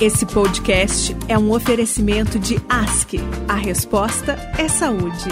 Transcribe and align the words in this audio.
Esse 0.00 0.24
podcast 0.24 1.12
é 1.28 1.36
um 1.36 1.50
oferecimento 1.50 2.38
de 2.38 2.54
Ask. 2.68 3.14
A 3.48 3.54
resposta 3.54 4.36
é 4.56 4.68
saúde. 4.68 5.28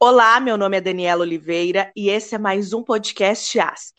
Olá, 0.00 0.40
meu 0.40 0.56
nome 0.56 0.78
é 0.78 0.80
Daniela 0.80 1.20
Oliveira 1.20 1.92
e 1.94 2.08
esse 2.08 2.34
é 2.34 2.38
mais 2.38 2.72
um 2.72 2.82
podcast 2.82 3.60
Ask. 3.60 3.94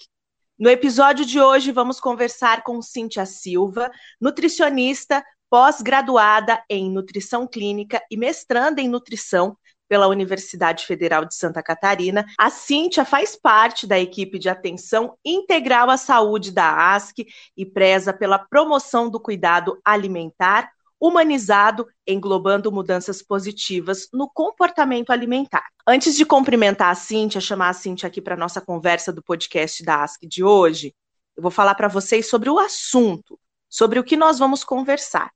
No 0.58 0.72
episódio 0.72 1.24
de 1.24 1.40
hoje, 1.40 1.72
vamos 1.72 2.00
conversar 2.00 2.64
com 2.64 2.82
Cíntia 2.82 3.28
Silva, 3.28 3.92
nutricionista, 4.20 5.24
pós-graduada 5.48 6.64
em 6.68 6.90
nutrição 6.90 7.46
clínica 7.46 8.02
e 8.10 8.18
mestranda 8.18 8.82
em 8.82 8.90
nutrição 8.90 9.56
pela 9.88 10.08
Universidade 10.08 10.86
Federal 10.86 11.26
de 11.26 11.36
Santa 11.36 11.62
Catarina. 11.62 12.26
A 12.38 12.50
Cíntia 12.50 13.06
faz 13.06 13.36
parte 13.36 13.86
da 13.86 14.00
equipe 14.00 14.40
de 14.40 14.50
atenção 14.50 15.18
integral 15.24 15.90
à 15.90 15.98
saúde 15.98 16.52
da 16.52 16.94
ASC 16.94 17.26
e 17.56 17.66
preza 17.66 18.14
pela 18.14 18.40
promoção 18.40 19.10
do 19.10 19.20
cuidado 19.20 19.80
alimentar 19.84 20.72
humanizado, 21.00 21.88
englobando 22.08 22.72
mudanças 22.72 23.22
positivas 23.22 24.08
no 24.14 24.30
comportamento 24.30 25.12
alimentar. 25.12 25.68
Antes 25.88 26.16
de 26.16 26.26
cumprimentar 26.26 26.90
a 26.90 26.96
Cíntia, 26.96 27.42
chamar 27.42 27.70
a 27.70 27.74
Cíntia 27.74 28.08
aqui 28.08 28.22
para 28.22 28.38
nossa 28.38 28.62
conversa 28.62 29.12
do 29.12 29.22
podcast 29.22 29.84
da 29.84 30.04
ASC 30.04 30.26
de 30.28 30.44
hoje, 30.44 30.96
eu 31.36 31.44
vou 31.44 31.52
falar 31.52 31.76
para 31.76 31.88
vocês 31.88 32.30
sobre 32.30 32.50
o 32.50 32.58
assunto, 32.58 33.40
sobre 33.70 34.00
o 34.00 34.04
que 34.04 34.16
nós 34.16 34.40
vamos 34.40 34.64
conversar. 34.64 35.32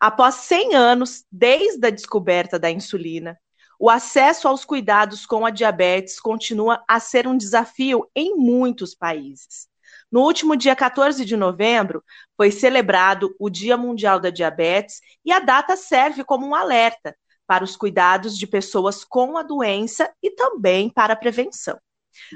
Após 0.00 0.36
100 0.36 0.74
anos 0.74 1.24
desde 1.30 1.86
a 1.86 1.90
descoberta 1.90 2.58
da 2.58 2.70
insulina, 2.70 3.38
o 3.80 3.88
acesso 3.88 4.46
aos 4.46 4.62
cuidados 4.62 5.24
com 5.24 5.46
a 5.46 5.50
diabetes 5.50 6.20
continua 6.20 6.84
a 6.86 7.00
ser 7.00 7.26
um 7.26 7.34
desafio 7.34 8.06
em 8.14 8.36
muitos 8.36 8.94
países. 8.94 9.68
No 10.12 10.20
último 10.20 10.54
dia 10.54 10.76
14 10.76 11.24
de 11.24 11.34
novembro, 11.34 12.04
foi 12.36 12.50
celebrado 12.50 13.34
o 13.38 13.48
Dia 13.48 13.78
Mundial 13.78 14.20
da 14.20 14.28
Diabetes 14.28 15.00
e 15.24 15.32
a 15.32 15.38
data 15.38 15.78
serve 15.78 16.22
como 16.24 16.46
um 16.46 16.54
alerta 16.54 17.16
para 17.46 17.64
os 17.64 17.74
cuidados 17.74 18.36
de 18.36 18.46
pessoas 18.46 19.02
com 19.02 19.38
a 19.38 19.42
doença 19.42 20.12
e 20.22 20.30
também 20.30 20.90
para 20.90 21.14
a 21.14 21.16
prevenção. 21.16 21.78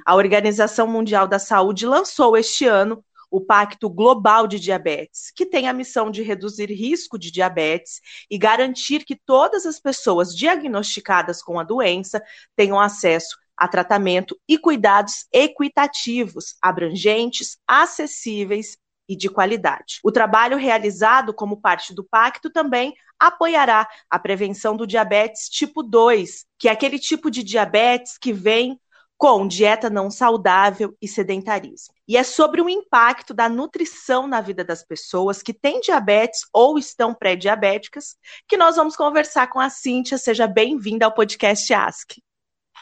A 0.07 0.15
Organização 0.15 0.87
Mundial 0.87 1.29
da 1.29 1.39
Saúde 1.39 1.85
lançou 1.85 2.39
este 2.39 2.67
ano 2.67 3.05
o 3.35 3.41
Pacto 3.41 3.91
Global 3.91 4.47
de 4.47 4.61
Diabetes, 4.61 5.33
que 5.35 5.45
tem 5.45 5.67
a 5.67 5.73
missão 5.73 6.09
de 6.09 6.23
reduzir 6.23 6.67
risco 6.67 7.19
de 7.19 7.33
diabetes 7.33 8.01
e 8.31 8.39
garantir 8.39 9.05
que 9.05 9.17
todas 9.17 9.67
as 9.67 9.81
pessoas 9.81 10.37
diagnosticadas 10.37 11.43
com 11.43 11.59
a 11.59 11.65
doença 11.65 12.23
tenham 12.55 12.79
acesso 12.79 13.37
a 13.57 13.67
tratamento 13.67 14.39
e 14.49 14.57
cuidados 14.57 15.27
equitativos, 15.33 16.55
abrangentes, 16.63 17.59
acessíveis 17.67 18.79
e 19.09 19.17
de 19.17 19.29
qualidade. 19.29 19.99
O 20.05 20.13
trabalho 20.13 20.57
realizado 20.57 21.35
como 21.35 21.61
parte 21.61 21.93
do 21.93 22.05
pacto 22.05 22.49
também 22.51 22.95
apoiará 23.19 23.89
a 24.09 24.17
prevenção 24.17 24.77
do 24.77 24.87
diabetes 24.87 25.49
tipo 25.49 25.83
2, 25.83 26.47
que 26.57 26.69
é 26.69 26.71
aquele 26.71 27.01
tipo 27.01 27.33
de 27.33 27.43
diabetes 27.43 28.17
que 28.17 28.33
vem 28.33 28.79
com 29.17 29.47
dieta 29.47 29.89
não 29.89 30.11
saudável 30.11 30.97
e 31.01 31.09
sedentarismo. 31.09 31.95
E 32.07 32.17
é 32.17 32.23
sobre 32.23 32.61
o 32.61 32.69
impacto 32.69 33.33
da 33.33 33.49
nutrição 33.49 34.27
na 34.27 34.41
vida 34.41 34.65
das 34.65 34.85
pessoas 34.85 35.43
que 35.43 35.55
têm 35.55 35.81
diabetes 35.81 36.41
ou 36.53 36.79
estão 36.79 37.15
pré-diabéticas 37.15 38.17
que 38.47 38.57
nós 38.57 38.77
vamos 38.77 38.97
conversar 38.97 39.47
com 39.49 39.61
a 39.61 39.71
Cíntia. 39.71 40.19
Seja 40.19 40.47
bem-vinda 40.47 41.07
ao 41.07 41.15
podcast 41.15 41.73
Ask. 41.73 42.13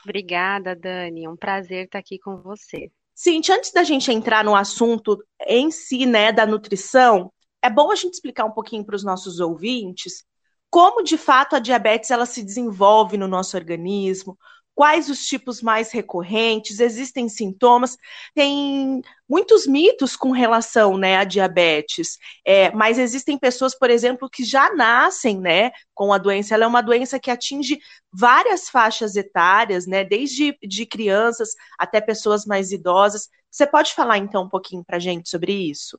Obrigada, 0.05 0.75
Dani. 0.75 1.25
É 1.25 1.31
um 1.31 1.37
prazer 1.37 1.85
estar 1.85 1.99
aqui 1.99 2.19
com 2.19 2.37
você. 2.39 2.91
Cíntia, 3.15 3.55
antes 3.55 3.73
da 3.73 3.85
gente 3.85 4.11
entrar 4.11 4.45
no 4.45 4.57
assunto 4.57 5.23
em 5.47 5.71
si, 5.71 6.07
né, 6.07 6.33
da 6.33 6.47
nutrição, 6.47 7.33
é 7.63 7.71
bom 7.71 7.91
a 7.91 7.95
gente 7.95 8.15
explicar 8.15 8.45
um 8.45 8.51
pouquinho 8.51 8.85
para 8.85 8.97
os 8.97 9.05
nossos 9.05 9.39
ouvintes 9.39 10.25
como 10.73 11.05
de 11.05 11.19
fato 11.19 11.55
a 11.55 11.59
diabetes 11.59 12.11
ela 12.11 12.25
se 12.25 12.43
desenvolve 12.43 13.19
no 13.19 13.29
nosso 13.29 13.59
organismo, 13.59 14.39
quais 14.75 15.09
os 15.11 15.27
tipos 15.27 15.63
mais 15.63 15.93
recorrentes, 15.93 16.81
existem 16.81 17.29
sintomas, 17.29 17.97
tem 18.35 19.03
muitos 19.29 19.67
mitos 19.67 20.17
com 20.17 20.31
relação 20.31 20.97
né, 20.97 21.17
à 21.17 21.25
diabetes, 21.25 22.19
é, 22.45 22.71
mas 22.73 22.99
existem 22.99 23.39
pessoas, 23.39 23.79
por 23.79 23.91
exemplo, 23.91 24.31
que 24.31 24.45
já 24.45 24.75
nascem 24.75 25.39
né, 25.39 25.73
com 25.95 26.13
a 26.13 26.19
doença. 26.19 26.55
Ela 26.55 26.65
é 26.65 26.67
uma 26.67 26.83
doença 26.83 27.19
que 27.19 27.31
atinge 27.31 27.79
várias 28.13 28.69
faixas 28.69 29.17
etárias, 29.17 29.87
né, 29.87 30.05
desde 30.05 30.57
de 30.63 30.87
crianças 30.87 31.51
até 31.79 32.01
pessoas 32.01 32.47
mais 32.47 32.73
idosas. 32.73 33.29
Você 33.51 33.67
pode 33.67 33.93
falar 33.95 34.19
então 34.19 34.45
um 34.45 34.49
pouquinho 34.49 34.85
para 34.85 34.99
gente 34.99 35.29
sobre 35.29 35.53
isso? 35.53 35.99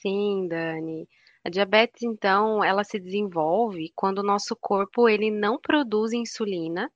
Sim, 0.00 0.46
Dani. 0.48 1.08
A 1.44 1.50
diabetes, 1.50 2.02
então, 2.02 2.62
ela 2.62 2.84
se 2.84 2.98
desenvolve 2.98 3.92
quando 3.94 4.18
o 4.18 4.24
nosso 4.24 4.56
corpo 4.56 5.08
ele 5.08 5.30
não 5.30 5.58
produz 5.58 6.12
insulina 6.12 6.90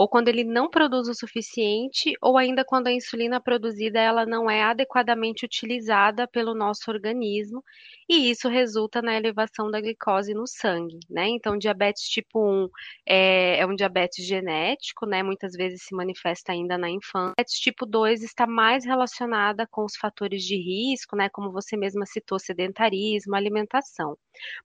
ou 0.00 0.08
quando 0.08 0.28
ele 0.28 0.44
não 0.44 0.70
produz 0.70 1.08
o 1.08 1.14
suficiente, 1.14 2.14
ou 2.22 2.38
ainda 2.38 2.64
quando 2.64 2.86
a 2.86 2.90
insulina 2.92 3.38
produzida 3.38 4.00
ela 4.00 4.24
não 4.24 4.50
é 4.50 4.62
adequadamente 4.62 5.44
utilizada 5.44 6.26
pelo 6.26 6.54
nosso 6.54 6.90
organismo, 6.90 7.62
e 8.08 8.30
isso 8.30 8.48
resulta 8.48 9.02
na 9.02 9.14
elevação 9.14 9.70
da 9.70 9.78
glicose 9.78 10.32
no 10.32 10.46
sangue, 10.46 10.98
né? 11.10 11.28
Então, 11.28 11.58
diabetes 11.58 12.04
tipo 12.04 12.40
1 12.42 12.68
é, 13.06 13.58
é 13.60 13.66
um 13.66 13.74
diabetes 13.74 14.24
genético, 14.24 15.04
né? 15.04 15.22
Muitas 15.22 15.52
vezes 15.52 15.82
se 15.82 15.94
manifesta 15.94 16.52
ainda 16.52 16.78
na 16.78 16.88
infância. 16.88 17.34
Diabetes 17.36 17.60
tipo 17.60 17.84
2 17.84 18.22
está 18.22 18.46
mais 18.46 18.86
relacionada 18.86 19.66
com 19.70 19.84
os 19.84 19.96
fatores 19.96 20.42
de 20.44 20.56
risco, 20.56 21.14
né? 21.14 21.28
Como 21.28 21.52
você 21.52 21.76
mesma 21.76 22.06
citou, 22.06 22.38
sedentarismo, 22.38 23.36
alimentação. 23.36 24.16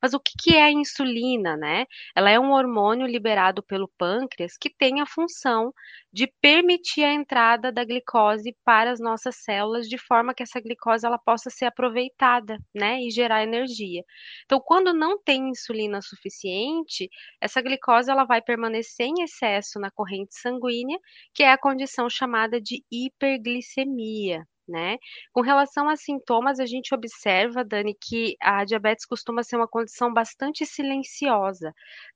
Mas 0.01 0.13
o 0.13 0.19
que, 0.19 0.31
que 0.37 0.55
é 0.55 0.63
a 0.63 0.71
insulina, 0.71 1.55
né? 1.57 1.85
Ela 2.15 2.29
é 2.29 2.39
um 2.39 2.51
hormônio 2.51 3.07
liberado 3.07 3.63
pelo 3.63 3.89
pâncreas 3.97 4.57
que 4.57 4.69
tem 4.69 5.01
a 5.01 5.05
função 5.05 5.73
de 6.11 6.27
permitir 6.41 7.03
a 7.03 7.13
entrada 7.13 7.71
da 7.71 7.83
glicose 7.83 8.55
para 8.63 8.91
as 8.91 8.99
nossas 8.99 9.35
células 9.37 9.87
de 9.87 9.97
forma 9.97 10.33
que 10.33 10.43
essa 10.43 10.61
glicose 10.61 11.05
ela 11.05 11.17
possa 11.17 11.49
ser 11.49 11.65
aproveitada, 11.65 12.57
né, 12.73 13.01
e 13.01 13.11
gerar 13.11 13.43
energia. 13.43 14.03
Então, 14.45 14.59
quando 14.59 14.93
não 14.93 15.21
tem 15.21 15.49
insulina 15.49 16.01
suficiente, 16.01 17.09
essa 17.41 17.61
glicose 17.61 18.09
ela 18.09 18.23
vai 18.23 18.41
permanecer 18.41 19.07
em 19.07 19.23
excesso 19.23 19.79
na 19.79 19.91
corrente 19.91 20.35
sanguínea, 20.39 20.97
que 21.33 21.43
é 21.43 21.51
a 21.51 21.57
condição 21.57 22.09
chamada 22.09 22.61
de 22.61 22.83
hiperglicemia 22.91 24.45
né? 24.67 24.97
Com 25.33 25.41
relação 25.41 25.87
a 25.89 25.95
sintomas, 25.95 26.59
a 26.59 26.65
gente 26.65 26.93
observa, 26.93 27.63
Dani, 27.63 27.95
que 27.99 28.35
a 28.41 28.63
diabetes 28.65 29.05
costuma 29.05 29.43
ser 29.43 29.57
uma 29.57 29.67
condição 29.67 30.13
bastante 30.13 30.65
silenciosa, 30.65 31.73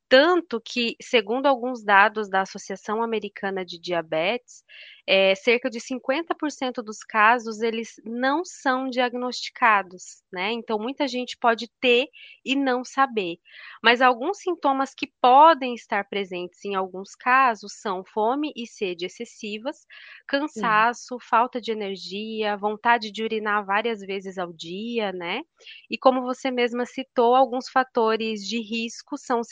tanto 0.09 0.59
que, 0.59 0.95
segundo 1.01 1.45
alguns 1.45 1.83
dados 1.83 2.29
da 2.29 2.41
Associação 2.41 3.03
Americana 3.03 3.63
de 3.63 3.79
Diabetes, 3.79 4.63
é, 5.07 5.33
cerca 5.35 5.69
de 5.69 5.79
50% 5.79 6.83
dos 6.83 6.99
casos 7.03 7.61
eles 7.61 7.95
não 8.03 8.43
são 8.45 8.89
diagnosticados, 8.89 10.23
né? 10.31 10.51
Então 10.51 10.77
muita 10.79 11.07
gente 11.07 11.37
pode 11.37 11.67
ter 11.79 12.07
e 12.45 12.55
não 12.55 12.83
saber. 12.83 13.37
Mas 13.83 14.01
alguns 14.01 14.39
sintomas 14.39 14.93
que 14.93 15.07
podem 15.21 15.73
estar 15.73 16.07
presentes 16.07 16.63
em 16.65 16.75
alguns 16.75 17.15
casos 17.15 17.73
são 17.81 18.03
fome 18.03 18.51
e 18.55 18.67
sede 18.67 19.05
excessivas, 19.05 19.85
cansaço, 20.27 21.17
Sim. 21.17 21.19
falta 21.19 21.59
de 21.61 21.71
energia, 21.71 22.57
vontade 22.57 23.11
de 23.11 23.23
urinar 23.23 23.65
várias 23.65 24.01
vezes 24.01 24.37
ao 24.37 24.53
dia, 24.53 25.11
né? 25.11 25.41
E 25.89 25.97
como 25.97 26.21
você 26.21 26.51
mesma 26.51 26.85
citou, 26.85 27.35
alguns 27.35 27.69
fatores 27.69 28.41
de 28.47 28.59
risco 28.61 29.17
são 29.17 29.39
o 29.41 29.43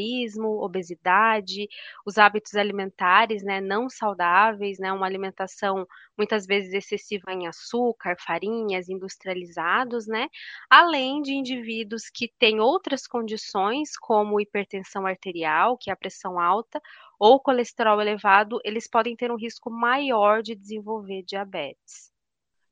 sedentarismo, 0.00 0.62
obesidade, 0.62 1.68
os 2.06 2.18
hábitos 2.18 2.54
alimentares, 2.54 3.42
né, 3.42 3.60
não 3.60 3.88
saudáveis, 3.88 4.78
né? 4.78 4.92
uma 4.92 5.06
alimentação 5.06 5.86
muitas 6.16 6.46
vezes 6.46 6.72
excessiva 6.72 7.32
em 7.32 7.46
açúcar, 7.46 8.16
farinhas, 8.18 8.88
industrializados, 8.88 10.06
né? 10.06 10.28
Além 10.68 11.22
de 11.22 11.32
indivíduos 11.32 12.10
que 12.12 12.32
têm 12.38 12.60
outras 12.60 13.06
condições, 13.06 13.96
como 13.96 14.40
hipertensão 14.40 15.06
arterial, 15.06 15.76
que 15.78 15.90
é 15.90 15.92
a 15.92 15.96
pressão 15.96 16.38
alta, 16.38 16.80
ou 17.18 17.40
colesterol 17.40 18.00
elevado, 18.00 18.58
eles 18.64 18.88
podem 18.88 19.14
ter 19.16 19.30
um 19.30 19.36
risco 19.36 19.70
maior 19.70 20.42
de 20.42 20.54
desenvolver 20.54 21.22
diabetes. 21.22 22.10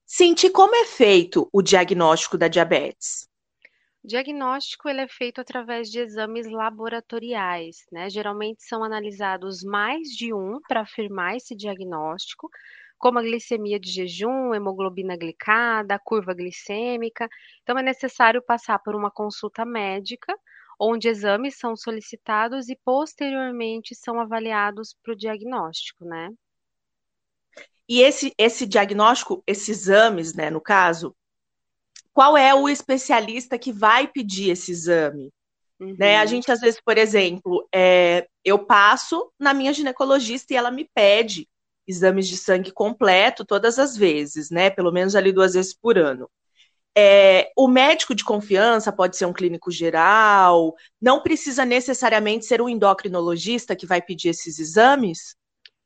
Cinti, 0.04 0.48
como 0.48 0.74
é 0.74 0.86
feito 0.86 1.48
o 1.52 1.60
diagnóstico 1.60 2.38
da 2.38 2.48
diabetes? 2.48 3.27
Diagnóstico 4.08 4.88
ele 4.88 5.02
é 5.02 5.06
feito 5.06 5.38
através 5.38 5.90
de 5.90 5.98
exames 6.00 6.50
laboratoriais, 6.50 7.84
né? 7.92 8.08
Geralmente 8.08 8.62
são 8.62 8.82
analisados 8.82 9.62
mais 9.62 10.08
de 10.08 10.32
um 10.32 10.62
para 10.66 10.80
afirmar 10.80 11.36
esse 11.36 11.54
diagnóstico, 11.54 12.48
como 12.96 13.18
a 13.18 13.22
glicemia 13.22 13.78
de 13.78 13.90
jejum, 13.90 14.54
hemoglobina 14.54 15.14
glicada, 15.14 15.98
curva 15.98 16.32
glicêmica. 16.32 17.28
Então 17.62 17.78
é 17.78 17.82
necessário 17.82 18.40
passar 18.40 18.78
por 18.78 18.96
uma 18.96 19.10
consulta 19.10 19.66
médica, 19.66 20.34
onde 20.80 21.06
exames 21.06 21.58
são 21.58 21.76
solicitados 21.76 22.70
e 22.70 22.76
posteriormente 22.82 23.94
são 23.94 24.18
avaliados 24.18 24.96
para 25.02 25.12
o 25.12 25.16
diagnóstico, 25.16 26.06
né? 26.06 26.30
E 27.86 28.00
esse, 28.00 28.32
esse 28.38 28.66
diagnóstico, 28.66 29.42
esses 29.46 29.68
exames, 29.68 30.34
né, 30.34 30.48
no 30.48 30.62
caso, 30.62 31.14
qual 32.18 32.36
é 32.36 32.52
o 32.52 32.68
especialista 32.68 33.56
que 33.56 33.70
vai 33.70 34.08
pedir 34.08 34.50
esse 34.50 34.72
exame. 34.72 35.30
Uhum. 35.78 35.94
Né? 35.96 36.16
A 36.16 36.26
gente, 36.26 36.50
às 36.50 36.58
vezes, 36.58 36.80
por 36.84 36.98
exemplo, 36.98 37.64
é, 37.72 38.26
eu 38.44 38.58
passo 38.58 39.30
na 39.38 39.54
minha 39.54 39.72
ginecologista 39.72 40.52
e 40.52 40.56
ela 40.56 40.68
me 40.68 40.90
pede 40.92 41.48
exames 41.86 42.26
de 42.26 42.36
sangue 42.36 42.72
completo 42.72 43.44
todas 43.44 43.78
as 43.78 43.96
vezes, 43.96 44.50
né? 44.50 44.68
Pelo 44.68 44.90
menos 44.90 45.14
ali 45.14 45.30
duas 45.30 45.54
vezes 45.54 45.72
por 45.72 45.96
ano. 45.96 46.28
É, 46.92 47.52
o 47.56 47.68
médico 47.68 48.16
de 48.16 48.24
confiança 48.24 48.90
pode 48.90 49.16
ser 49.16 49.24
um 49.24 49.32
clínico 49.32 49.70
geral, 49.70 50.74
não 51.00 51.22
precisa 51.22 51.64
necessariamente 51.64 52.46
ser 52.46 52.60
um 52.60 52.68
endocrinologista 52.68 53.76
que 53.76 53.86
vai 53.86 54.02
pedir 54.02 54.30
esses 54.30 54.58
exames? 54.58 55.36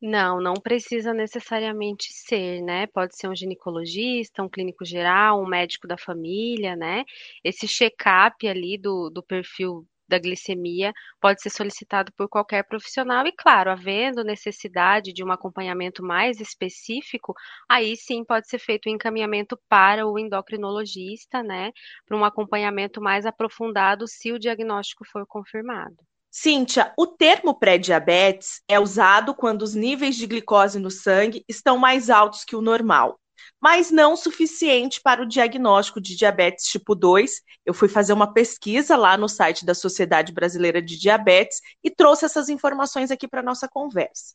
Não, 0.03 0.41
não 0.41 0.55
precisa 0.55 1.15
necessariamente 1.15 2.13
ser, 2.13 2.61
né? 2.61 2.87
Pode 2.89 3.17
ser 3.17 3.29
um 3.29 3.37
ginecologista, 3.37 4.43
um 4.43 4.49
clínico 4.49 4.85
geral, 4.85 5.41
um 5.41 5.47
médico 5.47 5.87
da 5.87 5.97
família, 5.97 6.75
né? 6.77 7.05
Esse 7.45 7.69
check-up 7.69 8.47
ali 8.49 8.77
do, 8.77 9.09
do 9.11 9.23
perfil 9.23 9.87
da 10.09 10.19
glicemia 10.19 10.93
pode 11.21 11.41
ser 11.41 11.51
solicitado 11.51 12.13
por 12.17 12.29
qualquer 12.29 12.65
profissional 12.65 13.25
e, 13.27 13.33
claro, 13.33 13.71
havendo 13.71 14.25
necessidade 14.25 15.13
de 15.13 15.25
um 15.25 15.31
acompanhamento 15.31 16.03
mais 16.03 16.41
específico, 16.41 17.33
aí 17.69 17.97
sim 17.97 18.25
pode 18.25 18.49
ser 18.49 18.59
feito 18.59 18.87
o 18.87 18.91
um 18.91 18.95
encaminhamento 18.97 19.57
para 19.69 20.07
o 20.07 20.19
endocrinologista, 20.19 21.43
né, 21.45 21.71
para 22.05 22.17
um 22.17 22.25
acompanhamento 22.25 23.01
mais 23.01 23.25
aprofundado 23.25 24.07
se 24.09 24.33
o 24.33 24.39
diagnóstico 24.39 25.05
for 25.07 25.25
confirmado. 25.27 25.97
Cíntia, 26.35 26.95
o 26.97 27.07
termo 27.07 27.55
pré-diabetes 27.55 28.63
é 28.67 28.81
usado 28.81 29.35
quando 29.35 29.61
os 29.61 29.75
níveis 29.75 30.17
de 30.17 30.27
glicose 30.27 30.79
no 30.79 30.91
sangue 30.91 31.45
estão 31.47 31.77
mais 31.77 32.09
altos 32.09 32.43
que 32.43 32.57
o 32.57 32.63
normal 32.63 33.21
mas 33.61 33.93
não 33.93 34.17
suficiente 34.17 35.01
para 35.01 35.23
o 35.23 35.27
diagnóstico 35.27 36.01
de 36.01 36.17
diabetes 36.17 36.65
tipo 36.67 36.95
2. 36.97 37.41
Eu 37.65 37.73
fui 37.73 37.89
fazer 37.89 38.13
uma 38.13 38.33
pesquisa 38.33 38.97
lá 38.97 39.17
no 39.17 39.29
site 39.29 39.65
da 39.65 39.75
Sociedade 39.75 40.33
Brasileira 40.33 40.83
de 40.83 40.99
Diabetes 40.99 41.61
e 41.83 41.89
trouxe 41.89 42.25
essas 42.25 42.49
informações 42.49 43.13
aqui 43.13 43.29
para 43.29 43.43
nossa 43.43 43.69
conversa. 43.69 44.35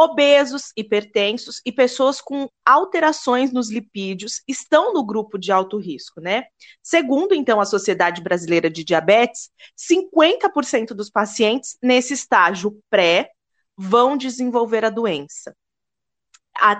Obesos, 0.00 0.72
hipertensos 0.76 1.60
e 1.66 1.70
pessoas 1.70 2.20
com 2.20 2.48
alterações 2.64 3.52
nos 3.52 3.70
lipídios 3.70 4.40
estão 4.48 4.94
no 4.94 5.04
grupo 5.04 5.38
de 5.38 5.52
alto 5.52 5.76
risco, 5.76 6.20
né? 6.20 6.44
Segundo, 6.82 7.34
então, 7.34 7.60
a 7.60 7.66
Sociedade 7.66 8.22
Brasileira 8.22 8.70
de 8.70 8.82
Diabetes, 8.82 9.50
50% 9.76 10.94
dos 10.94 11.10
pacientes 11.10 11.76
nesse 11.82 12.14
estágio 12.14 12.80
pré 12.88 13.30
vão 13.76 14.16
desenvolver 14.16 14.84
a 14.84 14.90
doença 14.90 15.54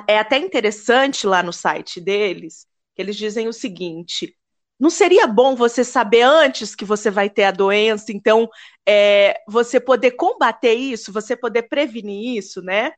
é 0.07 0.19
até 0.19 0.39
interessante 0.39 1.27
lá 1.27 1.43
no 1.43 1.53
site 1.53 2.01
deles, 2.01 2.67
que 2.95 3.03
eles 3.03 3.17
dizem 3.17 3.49
o 3.49 3.53
seguinte: 3.53 4.37
não 4.81 4.89
seria 4.91 5.27
bom 5.27 5.55
você 5.55 5.85
saber 5.85 6.23
antes 6.23 6.75
que 6.75 6.87
você 6.87 7.11
vai 7.11 7.29
ter 7.29 7.45
a 7.45 7.51
doença, 7.51 8.11
então 8.13 8.49
é, 8.89 9.39
você 9.47 9.79
poder 9.79 10.13
combater 10.13 10.73
isso, 10.73 11.13
você 11.13 11.37
poder 11.37 11.65
prevenir 11.65 12.39
isso, 12.39 12.63
né? 12.63 12.93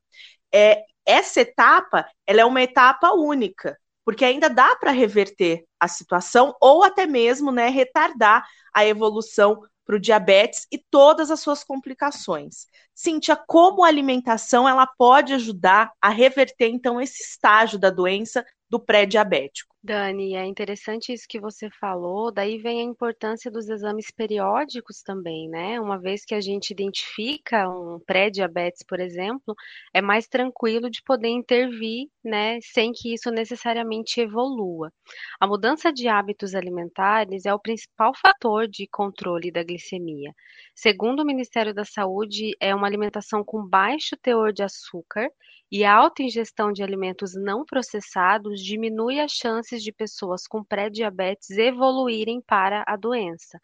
É, 0.55 0.85
essa 1.05 1.41
etapa, 1.41 2.07
ela 2.27 2.43
é 2.43 2.45
uma 2.45 2.63
etapa 2.63 3.13
única, 3.13 3.77
porque 4.05 4.25
ainda 4.25 4.49
dá 4.49 4.77
para 4.77 4.93
reverter 4.93 5.65
a 5.81 5.89
situação 5.89 6.55
ou 6.61 6.85
até 6.85 7.07
mesmo, 7.07 7.51
né, 7.51 7.69
retardar 7.69 8.47
a 8.73 8.87
evolução 8.87 9.61
para 9.85 9.97
o 9.97 10.01
diabetes 10.01 10.67
e 10.71 10.79
todas 10.79 11.31
as 11.31 11.41
suas 11.41 11.65
complicações. 11.65 12.67
Cíntia, 12.95 13.37
como 13.37 13.85
a 13.85 13.89
alimentação 13.89 14.69
ela 14.69 14.87
pode 14.87 15.35
ajudar 15.35 15.91
a 16.01 16.09
reverter 16.09 16.69
então 16.69 17.01
esse 17.01 17.23
estágio 17.23 17.79
da 17.79 17.91
doença 17.91 18.45
do 18.71 18.79
pré-diabético? 18.79 19.72
Dani, 19.85 20.37
é 20.37 20.45
interessante 20.47 21.13
isso 21.13 21.27
que 21.29 21.41
você 21.41 21.69
falou, 21.81 22.31
daí 22.33 22.57
vem 22.57 22.81
a 22.81 22.85
importância 22.85 23.51
dos 23.51 23.69
exames 23.69 24.13
periódicos 24.13 25.03
também, 25.03 25.49
né? 25.49 25.81
Uma 25.81 25.99
vez 25.99 26.25
que 26.25 26.37
a 26.37 26.41
gente 26.41 26.71
identifica 26.71 27.69
um 27.69 27.99
pré-diabetes, 28.07 28.85
por 28.87 29.01
exemplo, 29.01 29.57
é 29.93 30.01
mais 30.01 30.29
tranquilo 30.29 30.89
de 30.89 31.03
poder 31.03 31.29
intervir, 31.31 32.07
né, 32.25 32.61
sem 32.63 32.93
que 32.93 33.13
isso 33.13 33.29
necessariamente 33.33 34.21
evolua. 34.21 34.93
A 35.41 35.49
mudança 35.49 35.93
de 35.93 36.07
hábitos 36.07 36.55
alimentares 36.55 37.45
é 37.45 37.53
o 37.53 37.59
principal 37.59 38.13
fator 38.15 38.69
de 38.69 38.87
controle 38.87 39.51
da 39.51 39.65
glicemia. 39.65 40.33
Segundo 40.77 41.21
o 41.21 41.27
Ministério 41.27 41.75
da 41.75 41.85
Saúde, 41.85 42.53
é 42.61 42.73
uma 42.73 42.87
alimentação 42.87 43.43
com 43.45 43.67
baixo 43.67 44.17
teor 44.23 44.53
de 44.53 44.63
açúcar 44.63 45.29
e 45.73 45.85
a 45.85 45.95
alta 45.95 46.23
ingestão 46.23 46.71
de 46.71 46.83
alimentos 46.83 47.33
não 47.35 47.65
processados 47.65 48.61
diminui 48.61 49.19
as 49.19 49.33
chances 49.73 49.83
de 49.83 49.93
pessoas 49.93 50.47
com 50.47 50.63
pré-diabetes 50.63 51.51
evoluírem 51.51 52.41
para 52.41 52.85
a 52.87 52.97
doença. 52.97 53.59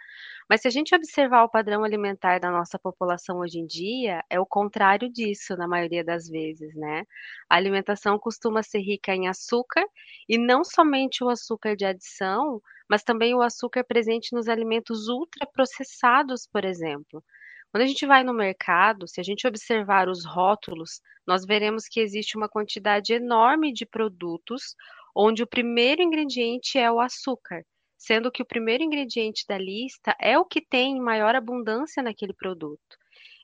Mas 0.49 0.63
se 0.63 0.69
a 0.69 0.71
gente 0.71 0.95
observar 0.95 1.45
o 1.45 1.51
padrão 1.51 1.85
alimentar 1.85 2.41
da 2.41 2.51
nossa 2.51 2.79
população 2.79 3.39
hoje 3.41 3.59
em 3.59 3.67
dia, 3.67 4.23
é 4.31 4.41
o 4.41 4.47
contrário 4.47 5.11
disso, 5.13 5.57
na 5.57 5.69
maioria 5.69 6.03
das 6.03 6.29
vezes, 6.29 6.75
né? 6.75 7.05
A 7.49 7.57
alimentação 7.57 8.19
costuma 8.19 8.63
ser 8.63 8.81
rica 8.81 9.15
em 9.15 9.29
açúcar, 9.29 9.85
e 10.29 10.39
não 10.39 10.65
somente 10.65 11.23
o 11.23 11.29
açúcar 11.29 11.77
de 11.77 11.85
adição, 11.85 12.61
mas 12.89 13.03
também 13.03 13.35
o 13.35 13.43
açúcar 13.43 13.85
presente 13.85 14.35
nos 14.35 14.49
alimentos 14.49 15.09
ultraprocessados, 15.09 16.47
por 16.47 16.65
exemplo. 16.65 17.23
Quando 17.71 17.83
a 17.83 17.87
gente 17.87 18.07
vai 18.07 18.25
no 18.25 18.33
mercado, 18.33 19.07
se 19.07 19.21
a 19.21 19.23
gente 19.23 19.47
observar 19.47 20.09
os 20.09 20.25
rótulos, 20.25 21.03
nós 21.27 21.45
veremos 21.45 21.87
que 21.87 22.01
existe 22.01 22.39
uma 22.39 22.49
quantidade 22.49 23.13
enorme 23.13 23.75
de 23.75 23.85
produtos 23.85 24.75
onde 25.15 25.43
o 25.43 25.47
primeiro 25.47 26.03
ingrediente 26.03 26.79
é 26.79 26.91
o 26.91 27.01
açúcar, 27.01 27.65
sendo 27.97 28.31
que 28.31 28.43
o 28.43 28.47
primeiro 28.47 28.83
ingrediente 28.83 29.45
da 29.49 29.59
lista 29.59 30.15
é 30.21 30.39
o 30.39 30.45
que 30.45 30.61
tem 30.61 31.01
maior 31.01 31.35
abundância 31.35 32.03
naquele 32.03 32.33
produto. 32.33 32.97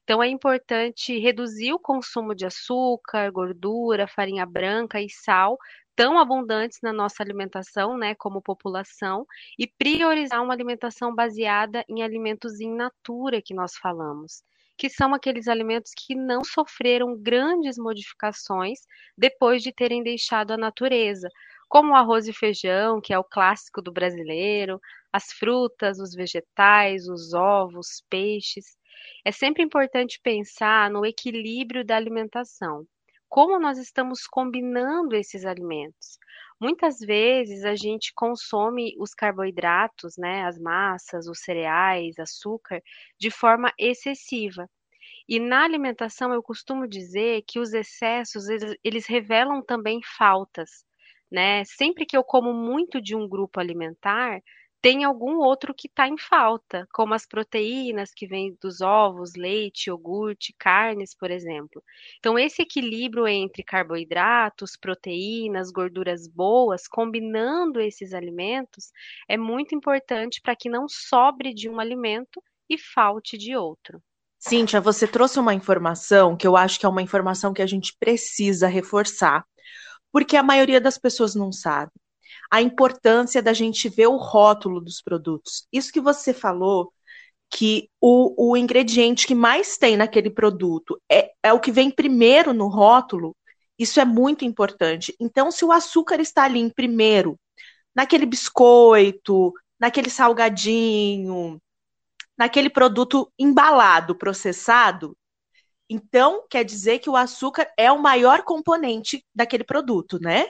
Então 0.05 0.22
é 0.22 0.28
importante 0.28 1.19
reduzir 1.19 1.72
o 1.72 1.78
consumo 1.78 2.34
de 2.34 2.44
açúcar, 2.44 3.31
gordura, 3.31 4.06
farinha 4.06 4.44
branca 4.44 5.00
e 5.00 5.08
sal 5.08 5.58
tão 5.96 6.19
abundantes 6.19 6.78
na 6.82 6.93
nossa 6.93 7.22
alimentação, 7.22 7.96
né, 7.96 8.14
como 8.14 8.43
população, 8.43 9.25
e 9.58 9.66
priorizar 9.66 10.43
uma 10.43 10.52
alimentação 10.52 11.14
baseada 11.14 11.84
em 11.88 12.02
alimentos 12.02 12.61
in 12.61 12.75
natura 12.75 13.40
que 13.40 13.55
nós 13.55 13.76
falamos, 13.76 14.43
que 14.76 14.90
são 14.90 15.14
aqueles 15.14 15.46
alimentos 15.46 15.93
que 15.96 16.14
não 16.14 16.43
sofreram 16.44 17.16
grandes 17.16 17.78
modificações 17.78 18.81
depois 19.16 19.62
de 19.62 19.72
terem 19.72 20.02
deixado 20.02 20.50
a 20.50 20.56
natureza, 20.56 21.28
como 21.75 21.91
o 21.93 21.97
arroz 21.97 22.29
e 22.29 22.32
feijão, 22.32 23.00
que 23.00 23.12
é 23.12 23.19
o 23.19 23.25
clássico 23.25 23.82
do 23.82 23.93
brasileiro, 23.93 24.81
as 25.12 25.32
frutas, 25.32 25.99
os 25.99 26.15
vegetais, 26.15 27.09
os 27.09 27.35
ovos, 27.35 28.04
peixes. 28.09 28.76
É 29.25 29.33
sempre 29.33 29.64
importante 29.64 30.21
pensar 30.23 30.88
no 30.88 31.04
equilíbrio 31.04 31.85
da 31.85 31.97
alimentação 31.97 32.87
como 33.28 33.59
nós 33.59 33.76
estamos 33.78 34.28
combinando 34.28 35.16
esses 35.16 35.45
alimentos. 35.45 36.16
Muitas 36.61 37.00
vezes 37.00 37.64
a 37.64 37.75
gente 37.75 38.12
consome 38.14 38.95
os 38.97 39.12
carboidratos, 39.12 40.14
né, 40.16 40.45
as 40.45 40.57
massas, 40.57 41.26
os 41.26 41.40
cereais, 41.40 42.16
açúcar, 42.21 42.81
de 43.19 43.33
forma 43.33 43.73
excessiva. 43.76 44.71
E 45.28 45.40
na 45.40 45.64
alimentação 45.64 46.33
eu 46.33 46.40
costumo 46.40 46.87
dizer 46.87 47.43
que 47.49 47.59
os 47.59 47.73
excessos 47.75 48.49
eles, 48.49 48.76
eles 48.85 49.07
revelam 49.09 49.61
também 49.61 49.99
faltas, 50.16 50.85
né? 51.35 51.64
Sempre 51.64 52.07
que 52.07 52.17
eu 52.17 52.23
como 52.23 52.55
muito 52.55 53.00
de 53.03 53.17
um 53.17 53.29
grupo 53.29 53.59
alimentar, 53.59 54.41
tem 54.81 55.03
algum 55.03 55.38
outro 55.38 55.75
que 55.75 55.88
está 55.88 56.07
em 56.07 56.17
falta, 56.17 56.87
como 56.93 57.12
as 57.12 57.26
proteínas 57.26 58.12
que 58.14 58.26
vêm 58.26 58.57
dos 58.62 58.81
ovos, 58.81 59.33
leite, 59.35 59.88
iogurte, 59.88 60.55
carnes, 60.57 61.12
por 61.12 61.31
exemplo. 61.31 61.83
Então, 62.19 62.38
esse 62.38 62.62
equilíbrio 62.62 63.26
entre 63.26 63.64
carboidratos, 63.64 64.76
proteínas, 64.76 65.73
gorduras 65.73 66.29
boas, 66.29 66.87
combinando 66.87 67.81
esses 67.81 68.12
alimentos, 68.12 68.93
é 69.26 69.37
muito 69.37 69.75
importante 69.75 70.41
para 70.41 70.55
que 70.55 70.69
não 70.69 70.87
sobre 70.88 71.53
de 71.53 71.69
um 71.69 71.81
alimento 71.81 72.41
e 72.69 72.79
falte 72.79 73.37
de 73.37 73.57
outro. 73.57 74.00
Cíntia, 74.38 74.81
você 74.81 75.09
trouxe 75.09 75.41
uma 75.41 75.55
informação 75.55 76.37
que 76.37 76.47
eu 76.47 76.55
acho 76.55 76.79
que 76.79 76.85
é 76.85 76.88
uma 76.88 77.03
informação 77.03 77.55
que 77.55 77.62
a 77.62 77.67
gente 77.67 77.97
precisa 77.99 78.69
reforçar, 78.69 79.45
porque 80.14 80.37
a 80.37 80.44
maioria 80.44 80.80
das 80.80 80.97
pessoas 80.97 81.35
não 81.35 81.50
sabe 81.50 81.90
a 82.49 82.62
importância 82.62 83.42
da 83.42 83.52
gente 83.52 83.88
ver 83.88 84.06
o 84.06 84.16
rótulo 84.16 84.80
dos 84.80 85.02
produtos. 85.02 85.66
Isso 85.73 85.92
que 85.92 86.00
você 86.00 86.33
falou, 86.33 86.92
que 87.50 87.90
o, 88.00 88.52
o 88.52 88.56
ingrediente 88.56 89.26
que 89.26 89.35
mais 89.35 89.76
tem 89.76 89.97
naquele 89.97 90.30
produto 90.30 91.00
é, 91.11 91.33
é 91.42 91.52
o 91.52 91.59
que 91.59 91.73
vem 91.73 91.90
primeiro 91.90 92.52
no 92.52 92.68
rótulo, 92.68 93.35
isso 93.76 93.99
é 93.99 94.04
muito 94.04 94.44
importante. 94.44 95.12
Então, 95.18 95.50
se 95.50 95.64
o 95.64 95.73
açúcar 95.73 96.21
está 96.21 96.44
ali 96.44 96.61
em 96.61 96.71
primeiro, 96.71 97.37
naquele 97.92 98.25
biscoito, 98.25 99.52
naquele 99.80 100.11
salgadinho, 100.11 101.61
naquele 102.38 102.71
produto 102.71 103.28
embalado, 103.37 104.14
processado, 104.14 105.16
então 105.88 106.47
quer 106.50 106.64
dizer 106.64 106.99
que 106.99 107.11
o 107.11 107.17
açúcar 107.17 107.71
é 107.76 107.91
o 107.93 108.00
maior 108.00 108.43
componente 108.45 109.25
daquele 109.35 109.64
produto, 109.64 110.19
né? 110.21 110.47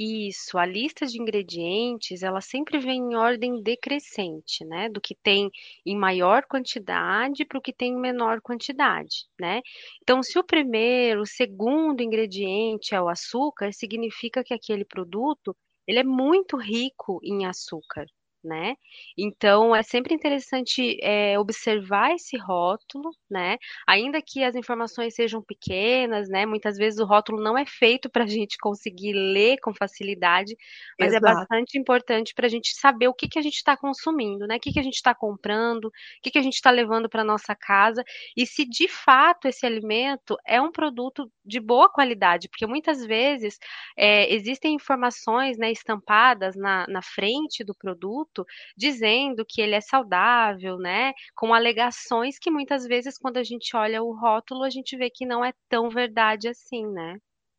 Isso, 0.00 0.56
a 0.56 0.64
lista 0.64 1.04
de 1.06 1.20
ingredientes, 1.20 2.22
ela 2.22 2.40
sempre 2.40 2.78
vem 2.78 2.98
em 3.00 3.16
ordem 3.16 3.60
decrescente, 3.60 4.64
né? 4.64 4.88
Do 4.88 5.00
que 5.00 5.12
tem 5.12 5.50
em 5.84 5.96
maior 5.96 6.44
quantidade 6.46 7.44
para 7.44 7.58
o 7.58 7.60
que 7.60 7.72
tem 7.72 7.92
em 7.94 8.00
menor 8.00 8.40
quantidade, 8.40 9.26
né? 9.40 9.60
Então, 10.00 10.22
se 10.22 10.38
o 10.38 10.44
primeiro, 10.44 11.22
o 11.22 11.26
segundo 11.26 12.00
ingrediente 12.00 12.94
é 12.94 13.02
o 13.02 13.08
açúcar, 13.08 13.72
significa 13.72 14.44
que 14.44 14.54
aquele 14.54 14.84
produto, 14.84 15.56
ele 15.84 15.98
é 15.98 16.04
muito 16.04 16.56
rico 16.56 17.18
em 17.24 17.44
açúcar, 17.44 18.06
né? 18.42 18.74
Então 19.16 19.74
é 19.74 19.82
sempre 19.82 20.14
interessante 20.14 20.98
é, 21.02 21.38
observar 21.38 22.12
esse 22.14 22.36
rótulo, 22.36 23.10
né? 23.30 23.58
Ainda 23.86 24.22
que 24.22 24.42
as 24.44 24.54
informações 24.54 25.14
sejam 25.14 25.42
pequenas, 25.42 26.28
né? 26.28 26.46
Muitas 26.46 26.76
vezes 26.76 27.00
o 27.00 27.04
rótulo 27.04 27.42
não 27.42 27.56
é 27.58 27.64
feito 27.66 28.08
para 28.10 28.24
a 28.24 28.26
gente 28.38 28.56
conseguir 28.58 29.12
ler 29.12 29.58
com 29.60 29.74
facilidade, 29.74 30.56
mas 30.98 31.12
é 31.12 31.16
Exato. 31.16 31.26
é 31.26 31.34
bastante 31.34 31.78
importante 31.78 32.34
para 32.34 32.46
a 32.46 32.50
gente 32.50 32.74
saber 32.74 33.08
o 33.08 33.14
que, 33.14 33.28
que 33.28 33.38
a 33.38 33.42
gente 33.42 33.56
está 33.56 33.76
consumindo, 33.76 34.46
né? 34.46 34.56
O 34.56 34.60
que, 34.60 34.72
que 34.72 34.80
a 34.80 34.82
gente 34.82 34.96
está 34.96 35.14
comprando, 35.14 35.86
o 35.86 35.92
que, 36.22 36.30
que 36.30 36.38
a 36.38 36.42
gente 36.42 36.54
está 36.54 36.70
levando 36.70 37.08
para 37.08 37.24
nossa 37.24 37.54
casa 37.54 38.02
e 38.36 38.46
se 38.46 38.64
de 38.64 38.88
fato 38.88 39.48
esse 39.48 39.66
alimento 39.66 40.36
é 40.46 40.60
um 40.60 40.70
produto 40.70 41.30
de 41.44 41.60
boa 41.60 41.90
qualidade, 41.90 42.48
porque 42.48 42.66
muitas 42.66 43.04
vezes 43.04 43.58
é, 43.96 44.32
existem 44.32 44.74
informações, 44.74 45.58
né, 45.58 45.70
estampadas 45.72 46.56
na, 46.56 46.86
na 46.88 47.02
frente 47.02 47.64
do 47.64 47.74
produto 47.74 48.37
dizendo 48.76 49.44
que 49.48 49.60
ele 49.60 49.74
é 49.74 49.80
saudável, 49.80 50.76
né? 50.78 51.12
Com 51.34 51.54
alegações 51.54 52.38
que 52.38 52.50
muitas 52.50 52.84
vezes, 52.84 53.18
quando 53.18 53.36
a 53.36 53.42
gente 53.42 53.76
olha 53.76 54.02
o 54.02 54.12
rótulo, 54.18 54.64
a 54.64 54.70
gente 54.70 54.96
vê 54.96 55.10
que 55.10 55.26
não 55.26 55.44
é 55.44 55.52
tão 55.68 55.88
verdade 55.88 56.48
assim, 56.48 56.86
né? 56.86 57.16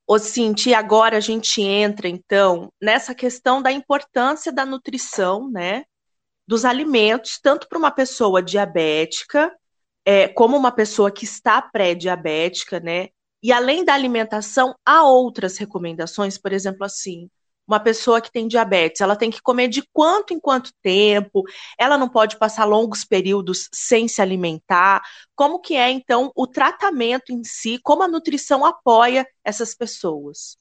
Ô, 0.08 0.18
Cinti, 0.18 0.74
agora 0.74 1.18
a 1.18 1.20
gente 1.20 1.62
entra, 1.62 2.08
então, 2.08 2.74
nessa 2.82 3.14
questão 3.14 3.62
da 3.62 3.72
importância 3.72 4.52
da 4.52 4.66
nutrição, 4.66 5.50
né? 5.52 5.84
Dos 6.48 6.66
alimentos, 6.66 7.40
tanto 7.40 7.68
para 7.70 7.78
uma 7.78 7.92
pessoa 7.92 8.42
diabética, 8.42 9.56
é, 10.04 10.28
como 10.28 10.58
uma 10.58 10.72
pessoa 10.72 11.12
que 11.12 11.26
está 11.26 11.62
pré-diabética, 11.62 12.80
né? 12.80 13.10
E 13.42 13.52
além 13.52 13.86
da 13.86 13.94
alimentação, 13.94 14.76
há 14.86 15.04
outras 15.04 15.58
recomendações, 15.58 16.38
por 16.38 16.52
exemplo, 16.52 16.84
assim, 16.84 17.30
uma 17.70 17.80
pessoa 17.80 18.20
que 18.20 18.32
tem 18.32 18.48
diabetes, 18.48 19.02
ela 19.02 19.16
tem 19.16 19.30
que 19.30 19.42
comer 19.42 19.68
de 19.68 19.84
quanto 19.94 20.34
em 20.34 20.40
quanto 20.40 20.72
tempo, 20.82 21.44
ela 21.78 21.98
não 21.98 22.10
pode 22.10 22.38
passar 22.38 22.66
longos 22.66 23.06
períodos 23.06 23.70
sem 23.72 24.08
se 24.08 24.22
alimentar. 24.22 25.02
Como 25.36 25.60
que 25.60 25.76
é 25.76 25.90
então 25.92 26.32
o 26.36 26.48
tratamento 26.48 27.32
em 27.32 27.44
si, 27.44 27.80
como 27.84 28.04
a 28.04 28.08
nutrição 28.08 28.66
apoia 28.66 29.28
essas 29.44 29.76
pessoas? 29.76 30.58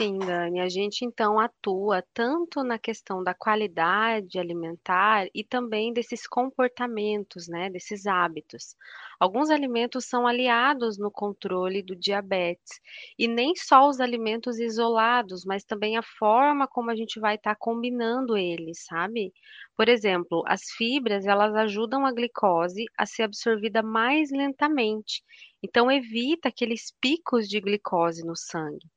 Sim, 0.00 0.18
Dani, 0.24 0.58
a 0.60 0.68
gente 0.68 1.04
então 1.04 1.38
atua 1.38 2.02
tanto 2.14 2.62
na 2.64 2.78
questão 2.78 3.22
da 3.22 3.34
qualidade 3.34 4.38
alimentar 4.38 5.28
e 5.34 5.44
também 5.44 5.92
desses 5.92 6.26
comportamentos, 6.26 7.46
né, 7.46 7.68
desses 7.70 8.06
hábitos. 8.06 8.74
Alguns 9.20 9.50
alimentos 9.50 10.06
são 10.06 10.26
aliados 10.26 10.98
no 10.98 11.10
controle 11.10 11.82
do 11.82 11.94
diabetes, 11.94 12.80
e 13.18 13.28
nem 13.28 13.54
só 13.54 13.86
os 13.88 14.00
alimentos 14.00 14.58
isolados, 14.58 15.44
mas 15.44 15.62
também 15.64 15.96
a 15.96 16.02
forma 16.02 16.66
como 16.66 16.90
a 16.90 16.96
gente 16.96 17.20
vai 17.20 17.36
estar 17.36 17.54
tá 17.54 17.56
combinando 17.60 18.36
eles, 18.36 18.84
sabe? 18.84 19.32
Por 19.76 19.88
exemplo, 19.88 20.42
as 20.46 20.62
fibras, 20.76 21.26
elas 21.26 21.54
ajudam 21.54 22.04
a 22.06 22.12
glicose 22.12 22.86
a 22.98 23.06
ser 23.06 23.22
absorvida 23.24 23.82
mais 23.82 24.30
lentamente, 24.30 25.22
então 25.62 25.90
evita 25.90 26.48
aqueles 26.48 26.92
picos 27.00 27.46
de 27.48 27.60
glicose 27.60 28.24
no 28.26 28.34
sangue. 28.34 28.88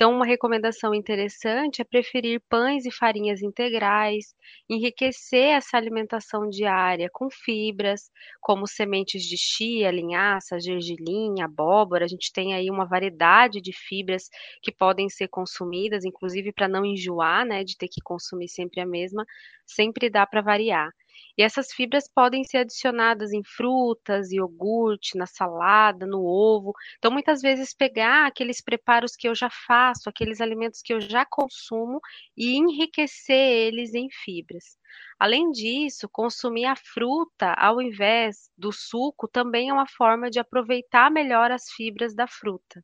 Então, 0.00 0.12
uma 0.14 0.24
recomendação 0.24 0.94
interessante 0.94 1.82
é 1.82 1.84
preferir 1.84 2.40
pães 2.48 2.86
e 2.86 2.90
farinhas 2.90 3.42
integrais, 3.42 4.32
enriquecer 4.70 5.56
essa 5.56 5.76
alimentação 5.76 6.48
diária 6.48 7.10
com 7.12 7.28
fibras, 7.28 8.08
como 8.40 8.64
sementes 8.64 9.24
de 9.24 9.36
chia, 9.36 9.90
linhaça, 9.90 10.60
gergelim, 10.60 11.40
abóbora. 11.42 12.04
A 12.04 12.08
gente 12.08 12.32
tem 12.32 12.54
aí 12.54 12.70
uma 12.70 12.86
variedade 12.86 13.60
de 13.60 13.72
fibras 13.72 14.28
que 14.62 14.70
podem 14.70 15.08
ser 15.08 15.26
consumidas, 15.26 16.04
inclusive 16.04 16.52
para 16.52 16.68
não 16.68 16.84
enjoar, 16.84 17.44
né, 17.44 17.64
de 17.64 17.76
ter 17.76 17.88
que 17.88 18.00
consumir 18.00 18.48
sempre 18.48 18.80
a 18.80 18.86
mesma, 18.86 19.24
sempre 19.66 20.08
dá 20.08 20.24
para 20.24 20.40
variar. 20.40 20.90
E 21.36 21.42
essas 21.42 21.72
fibras 21.72 22.08
podem 22.08 22.44
ser 22.44 22.58
adicionadas 22.58 23.32
em 23.32 23.42
frutas, 23.44 24.30
iogurte, 24.32 25.16
na 25.16 25.26
salada, 25.26 26.06
no 26.06 26.24
ovo. 26.24 26.72
Então, 26.98 27.10
muitas 27.10 27.40
vezes, 27.40 27.74
pegar 27.74 28.26
aqueles 28.26 28.60
preparos 28.60 29.14
que 29.16 29.28
eu 29.28 29.34
já 29.34 29.48
faço, 29.50 30.08
aqueles 30.08 30.40
alimentos 30.40 30.82
que 30.82 30.92
eu 30.92 31.00
já 31.00 31.24
consumo 31.24 32.00
e 32.36 32.56
enriquecer 32.56 33.36
eles 33.36 33.94
em 33.94 34.08
fibras. 34.10 34.78
Além 35.18 35.50
disso, 35.50 36.08
consumir 36.08 36.66
a 36.66 36.76
fruta 36.76 37.52
ao 37.54 37.80
invés 37.80 38.50
do 38.56 38.72
suco 38.72 39.28
também 39.28 39.68
é 39.68 39.72
uma 39.72 39.86
forma 39.86 40.30
de 40.30 40.38
aproveitar 40.38 41.10
melhor 41.10 41.50
as 41.50 41.70
fibras 41.70 42.14
da 42.14 42.26
fruta. 42.26 42.82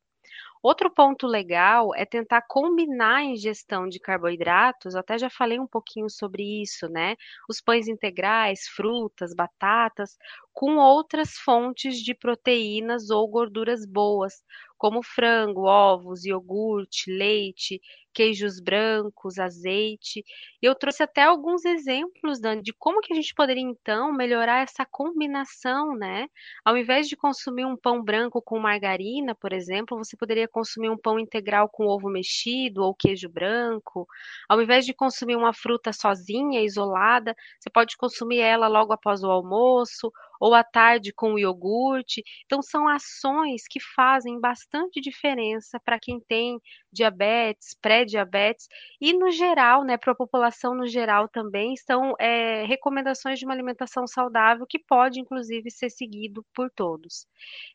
Outro 0.64 0.90
ponto 0.90 1.26
legal 1.28 1.94
é 1.94 2.04
tentar 2.06 2.42
combinar 2.48 3.16
a 3.18 3.24
ingestão 3.24 3.86
de 3.88 4.00
carboidratos, 4.00 4.96
até 4.96 5.18
já 5.18 5.30
falei 5.30 5.60
um 5.60 5.66
pouquinho 5.66 6.10
sobre 6.10 6.42
isso, 6.62 6.88
né? 6.88 7.16
Os 7.48 7.60
pães 7.60 7.86
integrais, 7.86 8.66
frutas, 8.68 9.34
batatas, 9.34 10.16
com 10.54 10.76
outras 10.76 11.32
fontes 11.32 11.98
de 11.98 12.14
proteínas 12.14 13.10
ou 13.10 13.28
gorduras 13.28 13.84
boas, 13.84 14.34
como 14.78 15.02
frango, 15.02 15.62
ovos, 15.62 16.24
iogurte, 16.24 17.10
leite, 17.10 17.80
queijos 18.12 18.60
brancos, 18.60 19.38
azeite. 19.38 20.22
Eu 20.62 20.74
trouxe 20.74 21.02
até 21.02 21.22
alguns 21.22 21.64
exemplos, 21.64 22.40
Dani, 22.40 22.62
de 22.62 22.72
como 22.72 23.00
que 23.00 23.12
a 23.12 23.16
gente 23.16 23.34
poderia 23.34 23.62
então 23.62 24.12
melhorar 24.12 24.62
essa 24.62 24.84
combinação, 24.84 25.96
né? 25.96 26.28
Ao 26.64 26.76
invés 26.76 27.08
de 27.08 27.16
consumir 27.16 27.64
um 27.64 27.76
pão 27.76 28.02
branco 28.02 28.40
com 28.42 28.58
margarina, 28.58 29.34
por 29.34 29.52
exemplo, 29.52 29.96
você 29.98 30.16
poderia 30.16 30.46
consumir 30.46 30.90
um 30.90 30.98
pão 30.98 31.18
integral 31.18 31.68
com 31.68 31.86
ovo 31.86 32.08
mexido 32.08 32.82
ou 32.82 32.94
queijo 32.94 33.28
branco. 33.28 34.06
Ao 34.48 34.60
invés 34.60 34.84
de 34.86 34.94
consumir 34.94 35.36
uma 35.36 35.52
fruta 35.52 35.92
sozinha, 35.92 36.62
isolada, 36.62 37.34
você 37.58 37.70
pode 37.70 37.96
consumir 37.96 38.38
ela 38.40 38.68
logo 38.68 38.92
após 38.92 39.22
o 39.24 39.30
almoço 39.30 40.12
ou 40.40 40.54
à 40.54 40.64
tarde 40.64 41.12
com 41.12 41.34
o 41.34 41.38
iogurte. 41.38 42.22
Então, 42.44 42.62
são 42.62 42.88
ações 42.88 43.62
que 43.68 43.80
fazem 43.80 44.40
bastante 44.40 45.00
diferença 45.00 45.80
para 45.84 45.98
quem 45.98 46.20
tem 46.20 46.60
diabetes, 46.92 47.76
pré-diabetes 47.80 48.68
e, 49.00 49.12
no 49.12 49.30
geral, 49.30 49.84
né, 49.84 49.96
para 49.96 50.12
a 50.12 50.16
população 50.16 50.74
no 50.74 50.86
geral 50.86 51.28
também, 51.28 51.76
são 51.76 52.14
é, 52.18 52.64
recomendações 52.64 53.38
de 53.38 53.44
uma 53.44 53.54
alimentação 53.54 54.06
saudável 54.06 54.66
que 54.68 54.78
pode, 54.78 55.20
inclusive, 55.20 55.70
ser 55.70 55.90
seguido 55.90 56.44
por 56.54 56.70
todos. 56.70 57.26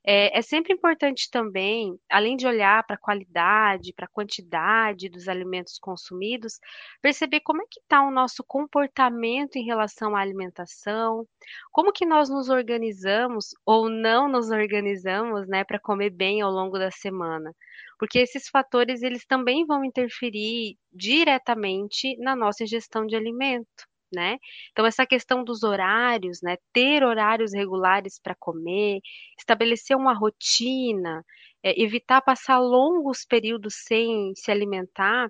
É, 0.05 0.37
é 0.37 0.41
sempre 0.41 0.73
importante 0.73 1.29
também, 1.29 1.99
além 2.09 2.35
de 2.37 2.47
olhar 2.47 2.83
para 2.85 2.95
a 2.95 2.99
qualidade, 2.99 3.93
para 3.93 4.05
a 4.05 4.09
quantidade 4.09 5.09
dos 5.09 5.27
alimentos 5.27 5.77
consumidos, 5.79 6.59
perceber 7.01 7.41
como 7.41 7.61
é 7.61 7.65
que 7.69 7.79
está 7.81 8.01
o 8.01 8.11
nosso 8.11 8.43
comportamento 8.43 9.57
em 9.57 9.65
relação 9.65 10.15
à 10.15 10.21
alimentação, 10.21 11.27
como 11.71 11.91
que 11.91 12.05
nós 12.05 12.29
nos 12.29 12.48
organizamos 12.49 13.49
ou 13.65 13.89
não 13.89 14.27
nos 14.29 14.49
organizamos, 14.49 15.47
né, 15.47 15.63
para 15.63 15.79
comer 15.79 16.09
bem 16.09 16.41
ao 16.41 16.51
longo 16.51 16.77
da 16.77 16.91
semana. 16.91 17.53
Porque 17.97 18.19
esses 18.19 18.47
fatores 18.49 19.01
eles 19.01 19.25
também 19.25 19.65
vão 19.65 19.83
interferir 19.83 20.77
diretamente 20.91 22.17
na 22.17 22.35
nossa 22.35 22.63
ingestão 22.63 23.05
de 23.05 23.15
alimento. 23.15 23.87
Né? 24.11 24.37
Então, 24.71 24.87
essa 24.87 25.05
questão 25.05 25.43
dos 25.43 25.61
horários, 25.61 26.39
né? 26.41 26.57
Ter 26.73 27.03
horários 27.03 27.53
regulares 27.53 28.19
para 28.19 28.33
comer, 28.39 29.01
estabelecer 29.37 29.95
uma 29.95 30.13
rotina, 30.15 31.23
é, 31.63 31.79
evitar 31.79 32.19
passar 32.21 32.57
longos 32.59 33.23
períodos 33.23 33.75
sem 33.85 34.33
se 34.35 34.49
alimentar, 34.49 35.29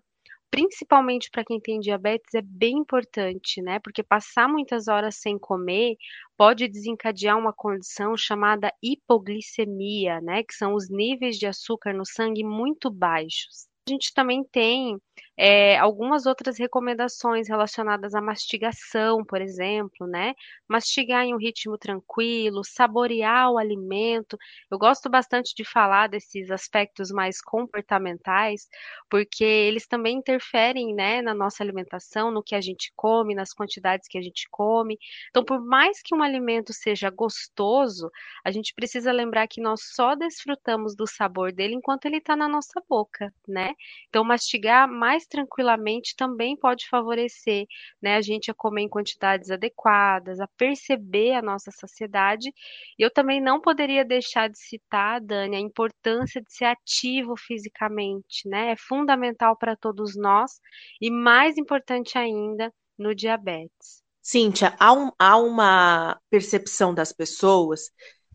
principalmente 0.51 1.29
para 1.31 1.43
quem 1.45 1.59
tem 1.59 1.79
diabetes, 1.79 2.33
é 2.33 2.41
bem 2.41 2.77
importante, 2.79 3.61
né? 3.61 3.79
Porque 3.79 4.03
passar 4.03 4.47
muitas 4.49 4.87
horas 4.87 5.15
sem 5.17 5.37
comer 5.37 5.95
pode 6.37 6.67
desencadear 6.67 7.37
uma 7.37 7.53
condição 7.53 8.15
chamada 8.17 8.71
hipoglicemia, 8.83 10.21
né? 10.21 10.43
Que 10.43 10.53
são 10.53 10.73
os 10.75 10.89
níveis 10.89 11.37
de 11.37 11.45
açúcar 11.47 11.93
no 11.93 12.05
sangue 12.05 12.43
muito 12.43 12.89
baixos. 12.91 13.67
A 13.87 13.91
gente 13.91 14.13
também 14.13 14.43
tem 14.51 14.97
é, 15.37 15.77
algumas 15.77 16.25
outras 16.25 16.57
recomendações 16.57 17.47
relacionadas 17.47 18.13
à 18.13 18.21
mastigação, 18.21 19.23
por 19.23 19.41
exemplo, 19.41 20.05
né? 20.07 20.33
Mastigar 20.67 21.23
em 21.25 21.33
um 21.33 21.37
ritmo 21.37 21.77
tranquilo, 21.77 22.63
saborear 22.63 23.51
o 23.51 23.57
alimento. 23.57 24.37
Eu 24.69 24.77
gosto 24.77 25.09
bastante 25.09 25.53
de 25.55 25.63
falar 25.63 26.07
desses 26.07 26.51
aspectos 26.51 27.11
mais 27.11 27.41
comportamentais, 27.41 28.67
porque 29.09 29.43
eles 29.43 29.87
também 29.87 30.17
interferem, 30.17 30.93
né, 30.93 31.21
na 31.21 31.33
nossa 31.33 31.63
alimentação, 31.63 32.31
no 32.31 32.43
que 32.43 32.55
a 32.55 32.61
gente 32.61 32.91
come, 32.95 33.33
nas 33.33 33.53
quantidades 33.53 34.07
que 34.07 34.17
a 34.17 34.21
gente 34.21 34.47
come. 34.51 34.97
Então, 35.29 35.43
por 35.43 35.63
mais 35.63 36.01
que 36.01 36.13
um 36.13 36.21
alimento 36.21 36.73
seja 36.73 37.09
gostoso, 37.09 38.11
a 38.43 38.51
gente 38.51 38.73
precisa 38.73 39.11
lembrar 39.11 39.47
que 39.47 39.61
nós 39.61 39.81
só 39.95 40.15
desfrutamos 40.15 40.95
do 40.95 41.07
sabor 41.07 41.51
dele 41.53 41.75
enquanto 41.75 42.05
ele 42.05 42.17
está 42.17 42.35
na 42.35 42.47
nossa 42.47 42.81
boca, 42.89 43.33
né? 43.47 43.73
Então, 44.09 44.23
mastigar 44.23 44.87
mais 44.87 45.08
mais 45.09 45.25
tranquilamente 45.25 46.15
também 46.15 46.55
pode 46.55 46.87
favorecer, 46.87 47.65
né, 47.99 48.15
a 48.15 48.21
gente 48.21 48.51
a 48.51 48.53
comer 48.53 48.83
em 48.83 48.89
quantidades 48.89 49.49
adequadas, 49.49 50.39
a 50.39 50.47
perceber 50.55 51.33
a 51.33 51.41
nossa 51.41 51.71
saciedade. 51.71 52.53
E 52.97 53.01
eu 53.01 53.09
também 53.11 53.41
não 53.41 53.59
poderia 53.59 54.05
deixar 54.05 54.47
de 54.49 54.59
citar, 54.59 55.19
Dani, 55.19 55.55
a 55.55 55.59
importância 55.59 56.39
de 56.39 56.53
ser 56.53 56.65
ativo 56.65 57.35
fisicamente, 57.35 58.47
né? 58.47 58.71
É 58.71 58.75
fundamental 58.75 59.57
para 59.57 59.75
todos 59.75 60.15
nós 60.15 60.59
e 61.01 61.09
mais 61.09 61.57
importante 61.57 62.15
ainda 62.15 62.71
no 62.95 63.15
diabetes. 63.15 64.03
Cíntia, 64.21 64.75
há, 64.79 64.93
um, 64.93 65.11
há 65.17 65.37
uma 65.37 66.21
percepção 66.29 66.93
das 66.93 67.11
pessoas 67.11 67.89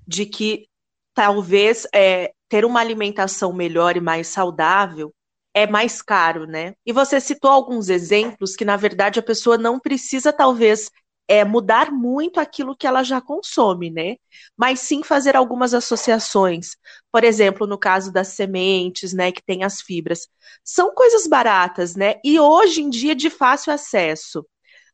de 0.08 0.26
que 0.26 0.66
talvez 1.14 1.86
é, 1.94 2.32
ter 2.48 2.64
uma 2.64 2.80
alimentação 2.80 3.52
melhor 3.52 3.96
e 3.96 4.00
mais 4.00 4.26
saudável 4.26 5.14
é 5.54 5.66
mais 5.66 6.02
caro, 6.02 6.46
né? 6.46 6.74
E 6.84 6.92
você 6.92 7.20
citou 7.20 7.50
alguns 7.50 7.88
exemplos 7.88 8.56
que, 8.56 8.64
na 8.64 8.76
verdade, 8.76 9.20
a 9.20 9.22
pessoa 9.22 9.56
não 9.56 9.78
precisa, 9.80 10.32
talvez, 10.32 10.90
é, 11.28 11.44
mudar 11.44 11.90
muito 11.90 12.38
aquilo 12.40 12.76
que 12.76 12.86
ela 12.86 13.02
já 13.02 13.20
consome, 13.20 13.90
né? 13.90 14.16
Mas 14.56 14.80
sim 14.80 15.02
fazer 15.02 15.36
algumas 15.36 15.72
associações. 15.72 16.76
Por 17.10 17.24
exemplo, 17.24 17.66
no 17.66 17.78
caso 17.78 18.12
das 18.12 18.28
sementes, 18.28 19.12
né, 19.14 19.32
que 19.32 19.42
tem 19.42 19.64
as 19.64 19.80
fibras. 19.80 20.28
São 20.62 20.94
coisas 20.94 21.26
baratas, 21.26 21.94
né? 21.96 22.16
E 22.24 22.38
hoje 22.38 22.82
em 22.82 22.90
dia 22.90 23.14
de 23.14 23.30
fácil 23.30 23.72
acesso. 23.72 24.44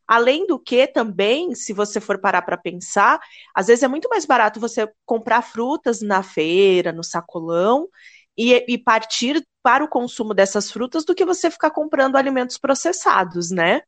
Além 0.07 0.45
do 0.47 0.59
que, 0.59 0.89
também, 0.89 1.55
se 1.55 1.73
você 1.73 2.01
for 2.01 2.21
parar 2.21 2.43
para 2.43 2.57
pensar, 2.57 3.21
às 3.55 3.69
vezes 3.69 3.85
é 3.85 3.89
muito 3.89 4.09
mais 4.09 4.27
barato 4.27 4.59
você 4.59 4.91
comprar 5.07 5.41
frutas 5.43 6.01
na 6.01 6.21
feira, 6.23 6.93
no 6.93 7.05
sacolão, 7.05 7.89
e, 8.37 8.65
e 8.69 8.79
partir 8.79 9.45
para 9.63 9.85
o 9.85 9.89
consumo 9.89 10.33
dessas 10.35 10.71
frutas 10.71 11.05
do 11.05 11.15
que 11.15 11.25
você 11.25 11.51
ficar 11.51 11.71
comprando 11.71 12.17
alimentos 12.17 12.57
processados, 12.59 13.51
né? 13.51 13.83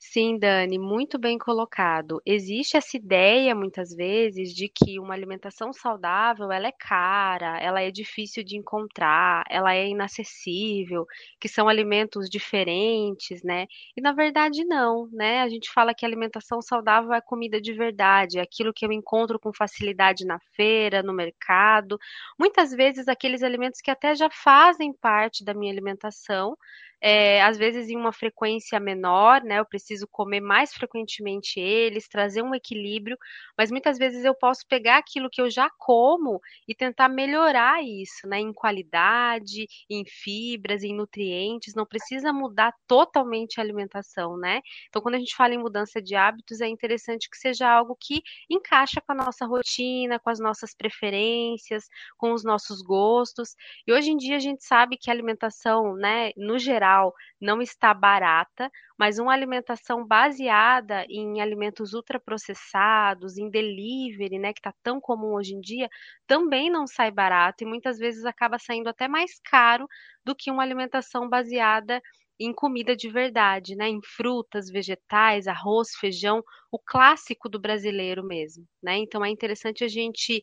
Sim, 0.00 0.38
Dani, 0.38 0.78
muito 0.78 1.18
bem 1.18 1.36
colocado. 1.36 2.22
Existe 2.24 2.76
essa 2.76 2.96
ideia, 2.96 3.52
muitas 3.52 3.92
vezes, 3.92 4.54
de 4.54 4.68
que 4.68 4.96
uma 5.00 5.12
alimentação 5.12 5.72
saudável, 5.72 6.52
ela 6.52 6.68
é 6.68 6.72
cara, 6.72 7.58
ela 7.60 7.80
é 7.82 7.90
difícil 7.90 8.44
de 8.44 8.56
encontrar, 8.56 9.42
ela 9.50 9.74
é 9.74 9.88
inacessível, 9.88 11.04
que 11.40 11.48
são 11.48 11.68
alimentos 11.68 12.30
diferentes, 12.30 13.42
né? 13.42 13.66
E 13.96 14.00
na 14.00 14.12
verdade 14.12 14.64
não, 14.64 15.08
né? 15.12 15.40
A 15.42 15.48
gente 15.48 15.68
fala 15.72 15.92
que 15.92 16.06
alimentação 16.06 16.62
saudável 16.62 17.12
é 17.12 17.20
comida 17.20 17.60
de 17.60 17.72
verdade, 17.72 18.38
é 18.38 18.42
aquilo 18.42 18.72
que 18.72 18.86
eu 18.86 18.92
encontro 18.92 19.36
com 19.38 19.52
facilidade 19.52 20.24
na 20.24 20.38
feira, 20.54 21.02
no 21.02 21.12
mercado. 21.12 21.98
Muitas 22.38 22.70
vezes 22.70 23.08
aqueles 23.08 23.42
alimentos 23.42 23.80
que 23.80 23.90
até 23.90 24.14
já 24.14 24.28
fazem 24.30 24.92
parte 24.92 25.44
da 25.44 25.52
minha 25.54 25.72
alimentação, 25.72 26.56
é, 27.00 27.42
às 27.42 27.56
vezes 27.58 27.88
em 27.88 27.96
uma 27.96 28.12
frequência 28.12 28.78
menor, 28.80 29.42
né? 29.42 29.58
Eu 29.58 29.66
preciso 29.66 30.06
comer 30.10 30.40
mais 30.40 30.72
frequentemente 30.72 31.60
eles, 31.60 32.08
trazer 32.08 32.42
um 32.42 32.54
equilíbrio, 32.54 33.16
mas 33.56 33.70
muitas 33.70 33.98
vezes 33.98 34.24
eu 34.24 34.34
posso 34.34 34.66
pegar 34.68 34.98
aquilo 34.98 35.30
que 35.30 35.40
eu 35.40 35.50
já 35.50 35.70
como 35.78 36.40
e 36.66 36.74
tentar 36.74 37.08
melhorar 37.08 37.82
isso, 37.84 38.26
né? 38.26 38.40
Em 38.40 38.52
qualidade, 38.52 39.66
em 39.88 40.04
fibras, 40.04 40.82
em 40.82 40.94
nutrientes, 40.94 41.74
não 41.74 41.86
precisa 41.86 42.32
mudar 42.32 42.72
totalmente 42.86 43.60
a 43.60 43.62
alimentação, 43.62 44.36
né? 44.36 44.60
Então, 44.88 45.00
quando 45.02 45.14
a 45.16 45.18
gente 45.18 45.36
fala 45.36 45.54
em 45.54 45.58
mudança 45.58 46.00
de 46.02 46.14
hábitos, 46.14 46.60
é 46.60 46.68
interessante 46.68 47.28
que 47.30 47.36
seja 47.36 47.68
algo 47.68 47.96
que 48.00 48.22
encaixa 48.50 49.00
com 49.00 49.12
a 49.12 49.14
nossa 49.14 49.46
rotina, 49.46 50.18
com 50.18 50.30
as 50.30 50.40
nossas 50.40 50.74
preferências, 50.74 51.84
com 52.16 52.32
os 52.32 52.42
nossos 52.44 52.82
gostos. 52.82 53.54
E 53.86 53.92
hoje 53.92 54.10
em 54.10 54.16
dia 54.16 54.36
a 54.36 54.40
gente 54.40 54.64
sabe 54.64 54.96
que 54.96 55.10
a 55.10 55.12
alimentação, 55.12 55.94
né, 55.94 56.30
no 56.36 56.58
geral, 56.58 56.87
geral 56.88 57.14
não 57.40 57.60
está 57.62 57.92
barata, 57.94 58.70
mas 58.98 59.18
uma 59.18 59.32
alimentação 59.32 60.04
baseada 60.06 61.04
em 61.08 61.40
alimentos 61.40 61.92
ultraprocessados, 61.94 63.36
em 63.38 63.48
delivery, 63.50 64.38
né, 64.38 64.52
que 64.52 64.60
está 64.60 64.72
tão 64.82 65.00
comum 65.00 65.34
hoje 65.34 65.54
em 65.54 65.60
dia, 65.60 65.88
também 66.26 66.70
não 66.70 66.86
sai 66.86 67.10
barato 67.10 67.62
e 67.62 67.66
muitas 67.66 67.98
vezes 67.98 68.24
acaba 68.24 68.58
saindo 68.58 68.88
até 68.88 69.06
mais 69.06 69.38
caro 69.50 69.86
do 70.24 70.34
que 70.34 70.50
uma 70.50 70.62
alimentação 70.62 71.28
baseada 71.28 72.00
em 72.40 72.52
comida 72.52 72.94
de 72.94 73.08
verdade, 73.10 73.74
né? 73.74 73.88
Em 73.88 74.00
frutas, 74.00 74.70
vegetais, 74.70 75.48
arroz, 75.48 75.88
feijão, 75.98 76.40
o 76.70 76.78
clássico 76.78 77.48
do 77.48 77.58
brasileiro 77.60 78.24
mesmo, 78.24 78.64
né? 78.80 78.96
Então 78.98 79.24
é 79.24 79.28
interessante 79.28 79.82
a 79.82 79.88
gente 79.88 80.40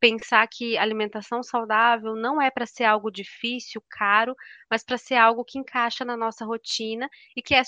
pensar 0.00 0.46
que 0.48 0.76
alimentação 0.78 1.42
saudável 1.42 2.14
não 2.16 2.40
é 2.40 2.50
para 2.50 2.66
ser 2.66 2.84
algo 2.84 3.10
difícil, 3.10 3.82
caro, 3.90 4.34
mas 4.70 4.84
para 4.84 4.98
ser 4.98 5.16
algo 5.16 5.44
que 5.44 5.58
encaixa 5.58 6.04
na 6.04 6.16
nossa 6.16 6.44
rotina 6.44 7.08
e 7.36 7.42
que 7.42 7.54
é 7.54 7.62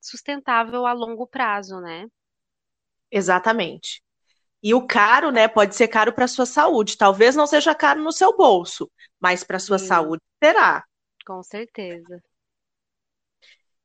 sustentável 0.00 0.86
a 0.86 0.92
longo 0.92 1.26
prazo, 1.26 1.80
né? 1.80 2.06
Exatamente. 3.10 4.02
E 4.62 4.74
o 4.74 4.86
caro, 4.86 5.30
né, 5.30 5.48
pode 5.48 5.74
ser 5.74 5.88
caro 5.88 6.12
para 6.12 6.28
sua 6.28 6.46
saúde. 6.46 6.96
Talvez 6.96 7.36
não 7.36 7.46
seja 7.46 7.74
caro 7.74 8.02
no 8.02 8.12
seu 8.12 8.36
bolso, 8.36 8.90
mas 9.20 9.44
para 9.44 9.58
sua 9.58 9.78
Sim. 9.78 9.86
saúde 9.86 10.22
será. 10.42 10.84
Com 11.26 11.42
certeza. 11.42 12.20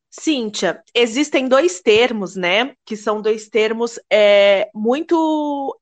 Cíntia, 0.09 0.81
existem 0.93 1.47
dois 1.47 1.81
termos, 1.81 2.35
né? 2.35 2.73
Que 2.85 2.95
são 2.95 3.21
dois 3.21 3.49
termos 3.49 3.99
é, 4.09 4.69
muito 4.73 5.77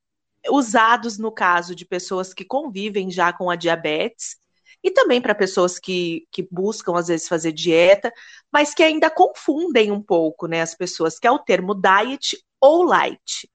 usados 0.50 1.18
no 1.18 1.32
caso 1.32 1.74
de 1.74 1.84
pessoas 1.84 2.34
que 2.34 2.44
convivem 2.44 3.10
já 3.10 3.32
com 3.32 3.50
a 3.50 3.56
diabetes 3.56 4.36
e 4.82 4.90
também 4.90 5.20
para 5.20 5.34
pessoas 5.34 5.78
que, 5.78 6.26
que 6.30 6.46
buscam, 6.50 6.96
às 6.98 7.08
vezes, 7.08 7.26
fazer 7.26 7.52
dieta, 7.52 8.12
mas 8.52 8.74
que 8.74 8.82
ainda 8.82 9.08
confundem 9.08 9.90
um 9.90 10.02
pouco, 10.02 10.46
né, 10.46 10.60
as 10.60 10.74
pessoas, 10.74 11.18
que 11.18 11.26
é 11.26 11.30
o 11.30 11.38
termo 11.38 11.74
diet 11.74 12.36
ou 12.60 12.82
light. 12.82 13.48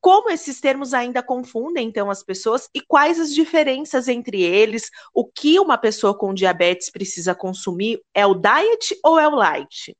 Como 0.00 0.30
esses 0.30 0.60
termos 0.60 0.94
ainda 0.94 1.22
confundem, 1.22 1.86
então, 1.86 2.10
as 2.10 2.24
pessoas 2.24 2.68
e 2.74 2.80
quais 2.80 3.20
as 3.20 3.32
diferenças 3.32 4.08
entre 4.08 4.42
eles? 4.42 4.90
O 5.12 5.24
que 5.24 5.58
uma 5.58 5.78
pessoa 5.78 6.16
com 6.16 6.34
diabetes 6.34 6.90
precisa 6.90 7.34
consumir? 7.34 8.00
É 8.14 8.26
o 8.26 8.34
diet 8.34 8.98
ou 9.04 9.18
é 9.18 9.28
o 9.28 9.34
light? 9.34 9.96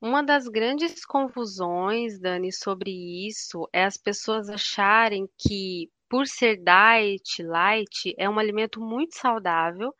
Uma 0.00 0.22
das 0.22 0.46
grandes 0.46 1.04
confusões, 1.04 2.20
Dani, 2.20 2.52
sobre 2.52 2.90
isso 3.26 3.68
é 3.72 3.84
as 3.84 3.96
pessoas 3.96 4.48
acharem 4.48 5.28
que, 5.36 5.90
por 6.08 6.26
ser 6.26 6.56
diet, 6.56 7.42
light, 7.42 8.14
é 8.16 8.28
um 8.30 8.38
alimento 8.38 8.80
muito 8.80 9.16
saudável 9.16 9.92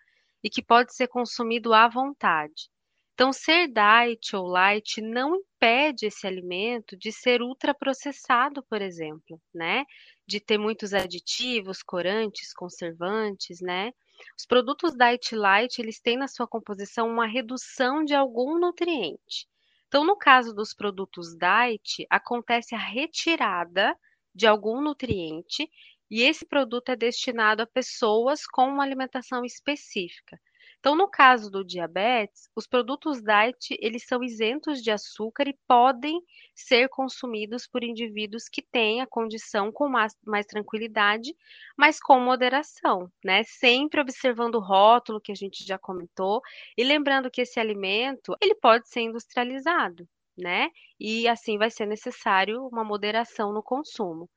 e 0.43 0.49
que 0.49 0.63
pode 0.63 0.95
ser 0.95 1.09
consumido 1.09 1.73
à 1.75 1.89
vontade. 1.89 2.71
Então, 3.15 3.33
ser 3.33 3.67
diet 3.69 4.37
ou 4.37 4.47
light 4.47 5.01
não 5.01 5.35
impede 5.35 6.07
esse 6.07 6.27
alimento 6.29 6.97
de 6.97 7.11
ser 7.11 7.43
ultraprocessado, 7.43 8.63
por 8.71 8.81
exemplo, 8.81 9.41
né? 9.53 9.85
De 10.25 10.39
ter 10.39 10.59
muitos 10.59 10.95
aditivos, 10.95 11.83
corantes, 11.83 12.55
conservantes, 12.55 13.61
né? 13.61 13.93
Os 14.39 14.47
produtos 14.47 14.93
diet 14.97 15.35
light, 15.35 15.81
eles 15.81 16.01
têm 16.01 16.17
na 16.17 16.29
sua 16.29 16.47
composição 16.47 17.09
uma 17.09 17.27
redução 17.27 18.05
de 18.05 18.15
algum 18.15 18.61
nutriente. 18.61 19.49
Então, 19.89 20.05
no 20.05 20.17
caso 20.17 20.55
dos 20.55 20.75
produtos 20.75 21.35
diet, 21.37 22.07
acontece 22.11 22.75
a 22.75 22.79
retirada 22.79 23.97
de 24.35 24.47
algum 24.47 24.81
nutriente 24.81 25.69
e 26.11 26.23
esse 26.23 26.47
produto 26.47 26.91
é 26.91 26.97
destinado 26.97 27.63
a 27.63 27.67
pessoas 27.67 28.47
com 28.47 28.67
uma 28.69 28.85
alimentação 28.85 29.45
específica. 29.45 30.39
Então, 30.81 30.95
no 30.97 31.09
caso 31.09 31.51
do 31.51 31.65
diabetes, 31.65 32.49
os 32.55 32.67
produtos 32.67 33.21
diet, 33.23 33.77
eles 33.81 34.05
são 34.07 34.23
isentos 34.23 34.81
de 34.83 34.91
açúcar 34.91 35.49
e 35.49 35.59
podem 35.67 36.21
ser 36.55 36.89
consumidos 36.89 37.67
por 37.67 37.83
indivíduos 37.83 38.49
que 38.49 38.63
têm 38.63 39.01
a 39.01 39.07
condição 39.07 39.73
com 39.73 39.89
mais, 39.89 40.15
mais 40.25 40.47
tranquilidade, 40.47 41.35
mas 41.77 41.99
com 42.01 42.21
moderação, 42.21 43.11
né? 43.25 43.43
Sempre 43.45 44.01
observando 44.01 44.55
o 44.57 44.61
rótulo 44.61 45.21
que 45.21 45.33
a 45.33 45.35
gente 45.35 45.65
já 45.67 45.79
comentou 45.79 46.41
e 46.77 46.85
lembrando 46.85 47.31
que 47.31 47.41
esse 47.43 47.59
alimento, 47.59 48.37
ele 48.41 48.55
pode 48.55 48.89
ser 48.89 49.01
industrializado, 49.01 50.09
né? 50.37 50.69
E 50.99 51.27
assim 51.29 51.59
vai 51.59 51.71
ser 51.71 51.87
necessário 51.87 52.67
uma 52.67 52.85
moderação 52.85 53.53
no 53.53 53.63
consumo. 53.63 54.29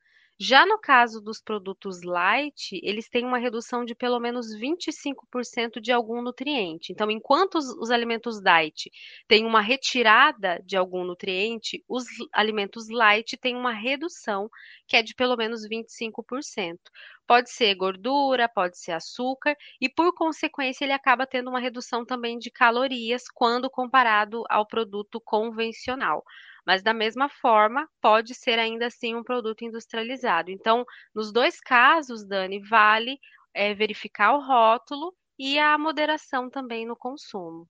Já 0.43 0.65
no 0.65 0.79
caso 0.79 1.21
dos 1.21 1.39
produtos 1.39 2.01
light, 2.01 2.79
eles 2.81 3.07
têm 3.07 3.23
uma 3.23 3.37
redução 3.37 3.85
de 3.85 3.93
pelo 3.93 4.19
menos 4.19 4.47
25% 4.57 5.79
de 5.79 5.91
algum 5.91 6.19
nutriente. 6.19 6.91
Então, 6.91 7.11
enquanto 7.11 7.59
os, 7.59 7.67
os, 7.77 7.91
alimentos 7.91 8.41
diet 8.41 8.89
têm 9.27 9.45
uma 9.45 9.61
retirada 9.61 10.59
de 10.65 10.75
algum 10.75 11.03
nutriente, 11.03 11.83
os 11.87 12.05
alimentos 12.33 12.89
light 12.89 13.37
têm 13.37 13.55
uma 13.55 13.71
redução 13.71 14.49
que 14.87 14.95
é 14.95 15.03
de 15.03 15.13
pelo 15.13 15.37
menos 15.37 15.61
25%. 15.69 16.79
Pode 17.27 17.51
ser 17.51 17.75
gordura, 17.75 18.49
pode 18.49 18.79
ser 18.79 18.93
açúcar, 18.93 19.55
e 19.79 19.87
por 19.87 20.11
consequência, 20.15 20.83
ele 20.83 20.91
acaba 20.91 21.27
tendo 21.27 21.51
uma 21.51 21.59
redução 21.59 22.03
também 22.03 22.39
de 22.39 22.49
calorias 22.49 23.25
quando 23.31 23.69
comparado 23.69 24.43
ao 24.49 24.65
produto 24.65 25.21
convencional 25.23 26.23
mas 26.65 26.83
da 26.83 26.93
mesma 26.93 27.29
forma 27.29 27.87
pode 28.01 28.35
ser 28.35 28.59
ainda 28.59 28.87
assim 28.87 29.15
um 29.15 29.23
produto 29.23 29.63
industrializado. 29.63 30.51
Então, 30.51 30.85
nos 31.13 31.31
dois 31.31 31.59
casos, 31.59 32.25
Dani, 32.25 32.59
vale 32.67 33.17
é, 33.53 33.73
verificar 33.73 34.33
o 34.33 34.45
rótulo 34.45 35.13
e 35.37 35.57
a 35.57 35.77
moderação 35.77 36.49
também 36.49 36.85
no 36.85 36.95
consumo. 36.95 37.67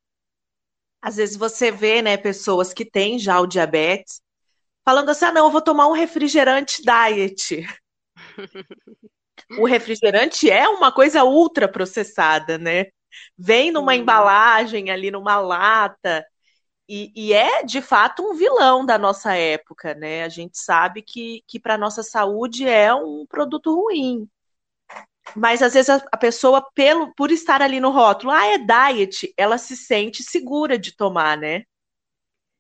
Às 1.02 1.16
vezes 1.16 1.36
você 1.36 1.72
vê, 1.72 2.02
né, 2.02 2.18
pessoas 2.18 2.74
que 2.74 2.86
têm 2.86 3.18
já 3.18 3.40
o 3.40 3.48
diabetes 3.48 4.22
falando 4.86 5.10
assim: 5.10 5.26
ah, 5.26 5.32
não, 5.32 5.46
eu 5.46 5.52
vou 5.52 5.62
tomar 5.62 5.88
um 5.88 5.94
refrigerante 5.94 6.82
diet. 6.84 7.66
o 9.58 9.66
refrigerante 9.66 10.50
é 10.50 10.68
uma 10.68 10.92
coisa 10.92 11.24
ultra 11.24 11.68
processada, 11.68 12.58
né? 12.58 12.86
Vem 13.38 13.72
numa 13.72 13.96
embalagem 13.96 14.90
ali, 14.90 15.12
numa 15.12 15.38
lata, 15.40 16.26
e, 16.94 17.12
e, 17.16 17.34
é 17.34 17.64
de 17.64 17.82
fato 17.82 18.22
um 18.22 18.34
vilão 18.34 18.86
da 18.86 18.98
nossa 18.98 19.34
época, 19.34 19.94
né? 19.94 20.26
A 20.26 20.30
gente 20.30 20.58
sabe 20.58 21.02
que, 21.02 21.42
que 21.48 21.58
para 21.58 21.78
nossa 21.78 22.04
saúde 22.04 22.68
é 22.68 22.94
um 22.94 23.26
produto 23.26 23.74
ruim. 23.74 24.30
Mas 25.34 25.62
às 25.62 25.74
vezes 25.74 25.90
a, 25.90 26.06
a, 26.12 26.18
pessoa, 26.18 26.62
pelo, 26.74 27.14
por 27.16 27.32
estar 27.32 27.62
ali 27.62 27.80
no 27.80 27.92
rótulo, 27.92 28.34
ah, 28.34 28.46
é 28.46 28.58
diet, 28.58 29.34
ela 29.38 29.58
se 29.58 29.78
sente 29.78 30.22
segura 30.22 30.78
de 30.78 30.94
tomar, 30.94 31.38
né? 31.38 31.64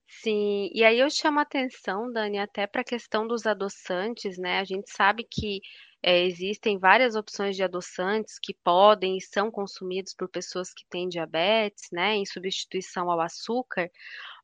Sim, 0.07 0.69
e 0.73 0.81
aí 0.81 0.99
eu 0.99 1.09
chamo 1.09 1.39
a 1.39 1.41
atenção, 1.41 2.09
Dani, 2.09 2.39
até 2.39 2.65
para 2.65 2.81
a 2.81 2.85
questão 2.85 3.27
dos 3.27 3.45
adoçantes, 3.45 4.37
né? 4.37 4.59
A 4.59 4.63
gente 4.63 4.89
sabe 4.91 5.27
que 5.29 5.59
é, 6.03 6.19
existem 6.25 6.77
várias 6.79 7.15
opções 7.15 7.55
de 7.55 7.63
adoçantes 7.63 8.39
que 8.39 8.53
podem 8.63 9.17
e 9.17 9.21
são 9.21 9.51
consumidos 9.51 10.13
por 10.13 10.27
pessoas 10.29 10.73
que 10.73 10.85
têm 10.89 11.07
diabetes, 11.09 11.85
né, 11.91 12.15
em 12.15 12.25
substituição 12.25 13.09
ao 13.11 13.21
açúcar, 13.21 13.89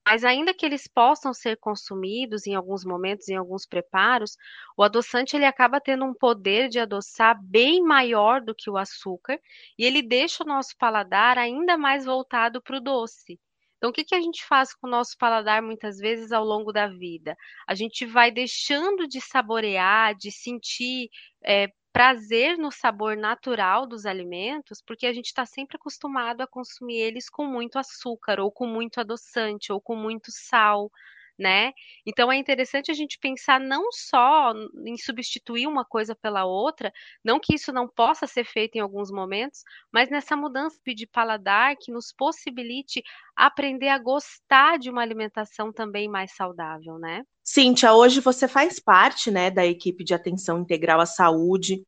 mas 0.06 0.24
ainda 0.24 0.54
que 0.54 0.66
eles 0.66 0.88
possam 0.88 1.34
ser 1.34 1.58
consumidos 1.58 2.48
em 2.48 2.56
alguns 2.56 2.86
momentos, 2.86 3.28
em 3.30 3.36
alguns 3.36 3.66
preparos, 3.66 4.38
o 4.78 4.84
adoçante 4.84 5.36
ele 5.36 5.46
acaba 5.46 5.82
tendo 5.82 6.06
um 6.06 6.14
poder 6.14 6.70
de 6.70 6.80
adoçar 6.80 7.40
bem 7.44 7.82
maior 7.84 8.42
do 8.42 8.56
que 8.56 8.70
o 8.70 8.78
açúcar 8.78 9.40
e 9.78 9.86
ele 9.86 10.02
deixa 10.02 10.44
o 10.44 10.48
nosso 10.48 10.76
paladar 10.78 11.38
ainda 11.38 11.78
mais 11.78 12.06
voltado 12.06 12.62
para 12.62 12.78
o 12.78 12.82
doce. 12.82 13.40
Então, 13.78 13.90
o 13.92 13.94
que, 13.94 14.04
que 14.04 14.16
a 14.16 14.22
gente 14.22 14.44
faz 14.46 14.74
com 14.74 14.88
o 14.88 14.90
nosso 14.90 15.16
paladar 15.18 15.62
muitas 15.62 15.98
vezes 15.98 16.32
ao 16.32 16.44
longo 16.44 16.72
da 16.72 16.88
vida? 16.88 17.36
A 17.68 17.76
gente 17.76 18.06
vai 18.06 18.32
deixando 18.32 19.08
de 19.08 19.22
saborear, 19.22 20.16
de 20.16 20.32
sentir 20.32 21.10
é, 21.46 21.68
prazer 21.94 22.58
no 22.58 22.72
sabor 22.72 23.16
natural 23.18 23.88
dos 23.88 24.06
alimentos, 24.06 24.82
porque 24.86 25.06
a 25.06 25.14
gente 25.14 25.28
está 25.28 25.46
sempre 25.46 25.78
acostumado 25.78 26.42
a 26.42 26.48
consumir 26.48 26.98
eles 27.00 27.30
com 27.30 27.46
muito 27.46 27.78
açúcar, 27.78 28.40
ou 28.40 28.52
com 28.52 28.68
muito 28.68 29.00
adoçante, 29.00 29.72
ou 29.72 29.82
com 29.82 29.96
muito 29.96 30.32
sal 30.32 30.92
né? 31.38 31.72
Então 32.06 32.32
é 32.32 32.38
interessante 32.38 32.90
a 32.90 32.94
gente 32.94 33.20
pensar 33.20 33.60
não 33.60 33.92
só 33.92 34.54
em 34.86 34.98
substituir 34.98 35.68
uma 35.68 35.86
coisa 35.86 36.16
pela 36.16 36.46
outra, 36.46 36.92
não 37.24 37.40
que 37.40 37.56
isso 37.56 37.72
não 37.72 37.88
possa 37.88 38.26
ser 38.26 38.46
feito 38.46 38.76
em 38.76 38.80
alguns 38.80 39.12
momentos, 39.12 39.64
mas 39.92 40.10
nessa 40.10 40.36
mudança 40.36 40.78
de 40.88 41.06
paladar 41.06 41.76
que 41.80 41.92
nos 41.92 42.12
possibilite 42.12 43.04
aprender 43.36 43.90
a 43.90 44.00
gostar 44.00 44.80
de 44.80 44.90
uma 44.90 45.02
alimentação 45.02 45.72
também 45.72 46.10
mais 46.10 46.34
saudável, 46.36 46.98
né? 46.98 47.24
Cíntia, 47.44 47.94
hoje 47.94 48.20
você 48.20 48.48
faz 48.48 48.80
parte, 48.80 49.32
né, 49.32 49.50
da 49.50 49.66
equipe 49.66 50.04
de 50.04 50.14
atenção 50.14 50.60
integral 50.60 51.00
à 51.00 51.06
saúde 51.06 51.84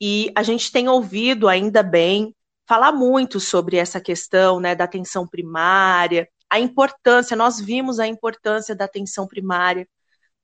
e 0.00 0.32
a 0.34 0.42
gente 0.42 0.72
tem 0.72 0.88
ouvido 0.88 1.48
ainda 1.48 1.82
bem 1.82 2.34
falar 2.66 2.92
muito 2.92 3.40
sobre 3.40 3.76
essa 3.76 4.00
questão, 4.00 4.60
né, 4.60 4.74
da 4.74 4.84
atenção 4.84 5.26
primária, 5.26 6.28
a 6.50 6.58
importância, 6.58 7.36
nós 7.36 7.60
vimos 7.60 8.00
a 8.00 8.06
importância 8.06 8.74
da 8.74 8.84
atenção 8.84 9.26
primária 9.26 9.88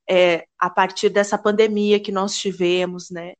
é, 0.09 0.47
a 0.59 0.71
partir 0.71 1.09
dessa 1.09 1.37
pandemia 1.37 2.01
que 2.01 2.13
nós 2.13 2.37
tivemos, 2.37 3.11
né? 3.11 3.35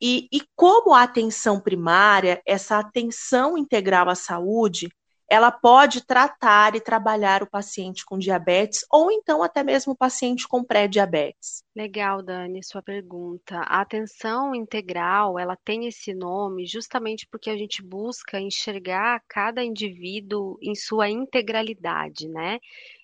E, 0.00 0.28
e 0.32 0.42
como 0.54 0.94
a 0.94 1.02
atenção 1.02 1.60
primária, 1.60 2.40
essa 2.46 2.78
atenção 2.78 3.58
integral 3.58 4.08
à 4.08 4.14
saúde, 4.14 4.88
ela 5.28 5.52
pode 5.52 6.04
tratar 6.04 6.74
e 6.74 6.80
trabalhar 6.80 7.42
o 7.42 7.50
paciente 7.50 8.04
com 8.04 8.18
diabetes 8.18 8.84
ou 8.90 9.10
então 9.12 9.42
até 9.42 9.62
mesmo 9.62 9.92
o 9.92 9.96
paciente 9.96 10.48
com 10.48 10.64
pré-diabetes. 10.64 11.62
Legal, 11.76 12.22
Dani, 12.22 12.64
sua 12.64 12.82
pergunta. 12.82 13.58
A 13.60 13.82
atenção 13.82 14.54
integral, 14.54 15.38
ela 15.38 15.54
tem 15.54 15.86
esse 15.86 16.12
nome 16.12 16.66
justamente 16.66 17.26
porque 17.30 17.50
a 17.50 17.56
gente 17.56 17.82
busca 17.82 18.40
enxergar 18.40 19.22
cada 19.28 19.62
indivíduo 19.62 20.58
em 20.60 20.74
sua 20.74 21.08
integralidade, 21.08 22.28
né? 22.28 22.58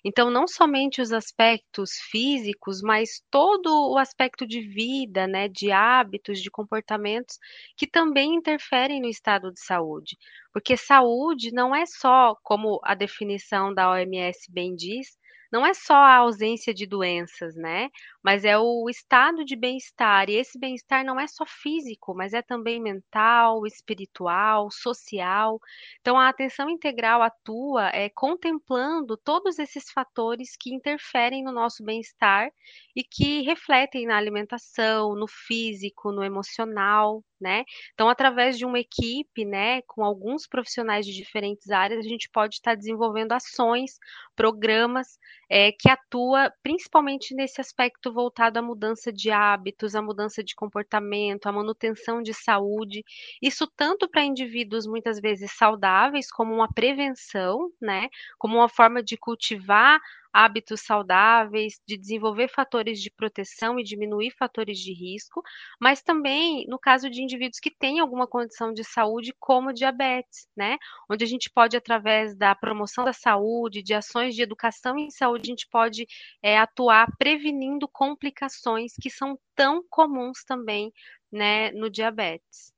Então, 0.05 0.29
não 0.29 0.47
somente 0.47 1.01
os 1.01 1.11
aspectos 1.11 1.91
físicos, 2.11 2.81
mas 2.81 3.21
todo 3.31 3.91
o 3.91 3.97
aspecto 3.97 4.45
de 4.47 4.61
vida, 4.61 5.27
né, 5.27 5.49
de 5.49 5.71
hábitos, 5.71 6.39
de 6.41 6.51
comportamentos 6.51 7.37
que 7.75 7.87
também 7.87 8.35
interferem 8.35 9.01
no 9.01 9.09
estado 9.09 9.51
de 9.51 9.59
saúde. 9.59 10.15
Porque 10.53 10.77
saúde 10.77 11.51
não 11.51 11.75
é 11.75 11.85
só, 11.87 12.35
como 12.43 12.79
a 12.83 12.93
definição 12.95 13.73
da 13.73 13.89
OMS 13.91 14.51
bem 14.51 14.75
diz, 14.75 15.17
não 15.51 15.65
é 15.65 15.73
só 15.73 15.95
a 15.95 16.15
ausência 16.17 16.73
de 16.73 16.85
doenças, 16.85 17.55
né? 17.55 17.89
Mas 18.23 18.43
é 18.43 18.57
o 18.57 18.89
estado 18.89 19.45
de 19.45 19.55
bem-estar. 19.55 20.29
E 20.29 20.35
esse 20.35 20.59
bem-estar 20.59 21.05
não 21.05 21.19
é 21.19 21.27
só 21.27 21.45
físico, 21.45 22.13
mas 22.15 22.33
é 22.33 22.41
também 22.41 22.81
mental, 22.81 23.65
espiritual, 23.65 24.69
social. 24.71 25.59
Então, 26.01 26.17
a 26.17 26.29
atenção 26.29 26.69
integral 26.69 27.21
atua 27.21 27.89
é, 27.89 28.09
contemplando 28.09 29.17
todos 29.17 29.59
esses 29.59 29.91
fatores 29.91 30.55
que 30.59 30.73
interferem 30.73 31.43
no 31.43 31.51
nosso 31.51 31.83
bem-estar 31.83 32.49
e 32.95 33.03
que 33.03 33.41
refletem 33.41 34.05
na 34.07 34.17
alimentação, 34.17 35.15
no 35.15 35.27
físico, 35.27 36.11
no 36.11 36.23
emocional, 36.23 37.23
né? 37.39 37.63
Então, 37.93 38.09
através 38.09 38.57
de 38.57 38.65
uma 38.65 38.79
equipe, 38.79 39.45
né, 39.45 39.81
com 39.83 40.03
alguns 40.03 40.47
profissionais 40.47 41.05
de 41.05 41.13
diferentes 41.13 41.69
áreas, 41.69 42.05
a 42.05 42.09
gente 42.09 42.29
pode 42.31 42.55
estar 42.55 42.75
desenvolvendo 42.75 43.33
ações, 43.33 43.97
programas 44.35 45.17
é, 45.49 45.71
que 45.71 45.89
atua 45.89 46.51
principalmente 46.63 47.33
nesse 47.35 47.61
aspecto 47.61 48.11
voltado 48.11 48.59
à 48.59 48.61
mudança 48.61 49.11
de 49.11 49.31
hábitos, 49.31 49.95
à 49.95 50.01
mudança 50.01 50.43
de 50.43 50.55
comportamento, 50.55 51.47
à 51.47 51.51
manutenção 51.51 52.21
de 52.21 52.33
saúde. 52.33 53.03
Isso 53.41 53.67
tanto 53.75 54.07
para 54.09 54.23
indivíduos 54.23 54.85
muitas 54.87 55.19
vezes 55.19 55.51
saudáveis, 55.51 56.31
como 56.31 56.53
uma 56.53 56.71
prevenção, 56.71 57.69
né, 57.81 58.09
como 58.37 58.55
uma 58.57 58.69
forma 58.69 59.03
de 59.03 59.17
cultivar 59.17 59.99
hábitos 60.35 60.81
saudáveis, 60.81 61.79
de 61.87 61.97
desenvolver 61.97 62.49
fatores 62.49 63.01
de 63.01 63.09
proteção 63.09 63.79
e 63.79 63.83
diminuir 63.83 64.31
fatores 64.37 64.77
de 64.79 64.91
risco, 64.93 65.41
mas 65.79 66.01
também 66.01 66.65
no 66.67 66.77
caso 66.77 67.09
de 67.09 67.21
indivíduos 67.23 67.59
que 67.59 67.71
têm 67.71 67.99
alguma 68.01 68.27
condição 68.27 68.73
de 68.73 68.83
saúde, 68.83 69.33
como 69.39 69.71
diabetes, 69.73 70.47
né? 70.57 70.77
Onde 71.09 71.23
a 71.23 71.27
gente 71.27 71.49
pode, 71.49 71.77
através 71.77 72.35
da 72.35 72.53
promoção 72.53 73.05
da 73.05 73.13
saúde, 73.13 73.81
de 73.81 73.93
ações 73.93 74.35
de 74.35 74.41
educação 74.41 74.97
em 74.97 75.09
saúde, 75.09 75.43
a 75.49 75.51
gente 75.51 75.67
pode 75.71 76.05
é, 76.43 76.57
atuar 76.57 77.07
prevenindo 77.17 77.87
complicações 77.87 78.93
que 79.01 79.09
são 79.09 79.39
tão 79.55 79.81
comuns 79.89 80.43
também, 80.45 80.91
né, 81.31 81.71
no 81.71 81.89
diabetes. 81.89 82.74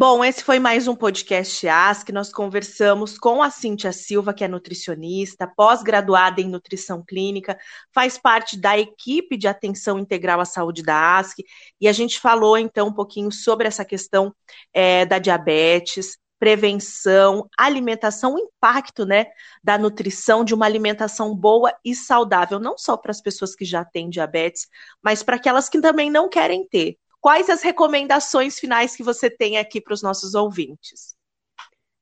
Bom, 0.00 0.24
esse 0.24 0.44
foi 0.44 0.60
mais 0.60 0.86
um 0.86 0.94
podcast 0.94 1.66
Ask. 1.66 2.10
Nós 2.10 2.32
conversamos 2.32 3.18
com 3.18 3.42
a 3.42 3.50
Cíntia 3.50 3.90
Silva, 3.90 4.32
que 4.32 4.44
é 4.44 4.48
nutricionista, 4.48 5.52
pós-graduada 5.56 6.40
em 6.40 6.48
nutrição 6.48 7.02
clínica, 7.04 7.58
faz 7.92 8.16
parte 8.16 8.56
da 8.56 8.78
equipe 8.78 9.36
de 9.36 9.48
atenção 9.48 9.98
integral 9.98 10.38
à 10.38 10.44
saúde 10.44 10.84
da 10.84 11.18
Ask, 11.18 11.38
e 11.80 11.88
a 11.88 11.92
gente 11.92 12.20
falou 12.20 12.56
então 12.56 12.86
um 12.86 12.92
pouquinho 12.92 13.32
sobre 13.32 13.66
essa 13.66 13.84
questão 13.84 14.32
é, 14.72 15.04
da 15.04 15.18
diabetes, 15.18 16.16
prevenção, 16.38 17.48
alimentação, 17.58 18.36
o 18.36 18.38
impacto 18.38 19.04
né, 19.04 19.26
da 19.64 19.76
nutrição, 19.76 20.44
de 20.44 20.54
uma 20.54 20.64
alimentação 20.64 21.34
boa 21.34 21.74
e 21.84 21.92
saudável, 21.92 22.60
não 22.60 22.78
só 22.78 22.96
para 22.96 23.10
as 23.10 23.20
pessoas 23.20 23.52
que 23.52 23.64
já 23.64 23.84
têm 23.84 24.08
diabetes, 24.08 24.68
mas 25.02 25.24
para 25.24 25.34
aquelas 25.34 25.68
que 25.68 25.80
também 25.80 26.08
não 26.08 26.28
querem 26.28 26.68
ter. 26.68 26.96
Quais 27.20 27.50
as 27.50 27.62
recomendações 27.62 28.58
finais 28.58 28.94
que 28.94 29.02
você 29.02 29.28
tem 29.28 29.58
aqui 29.58 29.80
para 29.80 29.94
os 29.94 30.02
nossos 30.02 30.34
ouvintes? 30.34 31.18